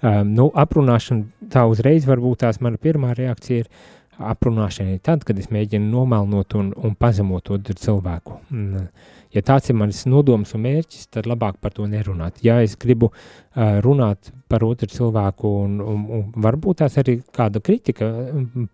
[0.00, 3.72] Um, nu, aprunāšana tā uzreiz varbūt tās mana pirmā reakcija ir,
[4.20, 8.38] aprunāšana ir tad, kad es mēģinu nomelnot un, un pazemot otru cilvēku.
[8.54, 8.86] Un,
[9.34, 12.40] ja tāds ir mans nodoms un mērķis, tad labāk par to nerunāt.
[12.44, 17.62] Ja es gribu uh, runāt par otru cilvēku un, un, un varbūt tās arī kāda
[17.64, 18.08] kritika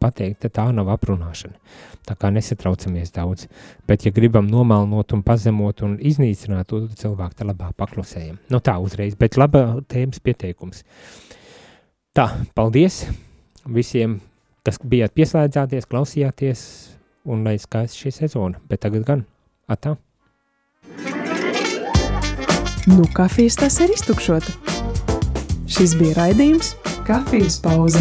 [0.02, 1.59] pateikt, tad tā nav aprunāšana.
[2.07, 3.48] Tā kā nesatraucamies daudz.
[3.88, 8.38] Bet ja gribam nomelnot un pazemot un iznīcināt otru cilvēku, tad labāk paklusējam.
[8.52, 10.84] Nu tā uzreiz, bet laba tēmas pieteikums.
[12.16, 13.02] Tā, paldies
[13.66, 14.20] visiem
[14.66, 16.61] kas bijāt pieslēdzāties, klausījāties,
[17.30, 18.62] un lai skaisti šī sezona.
[18.70, 19.24] Bet tagad gan,
[19.70, 19.96] atā.
[22.87, 24.53] Nu, kafijas tas ir iztukšota.
[25.66, 26.76] Šis bija raidījums
[27.07, 27.99] Kafijas pauze.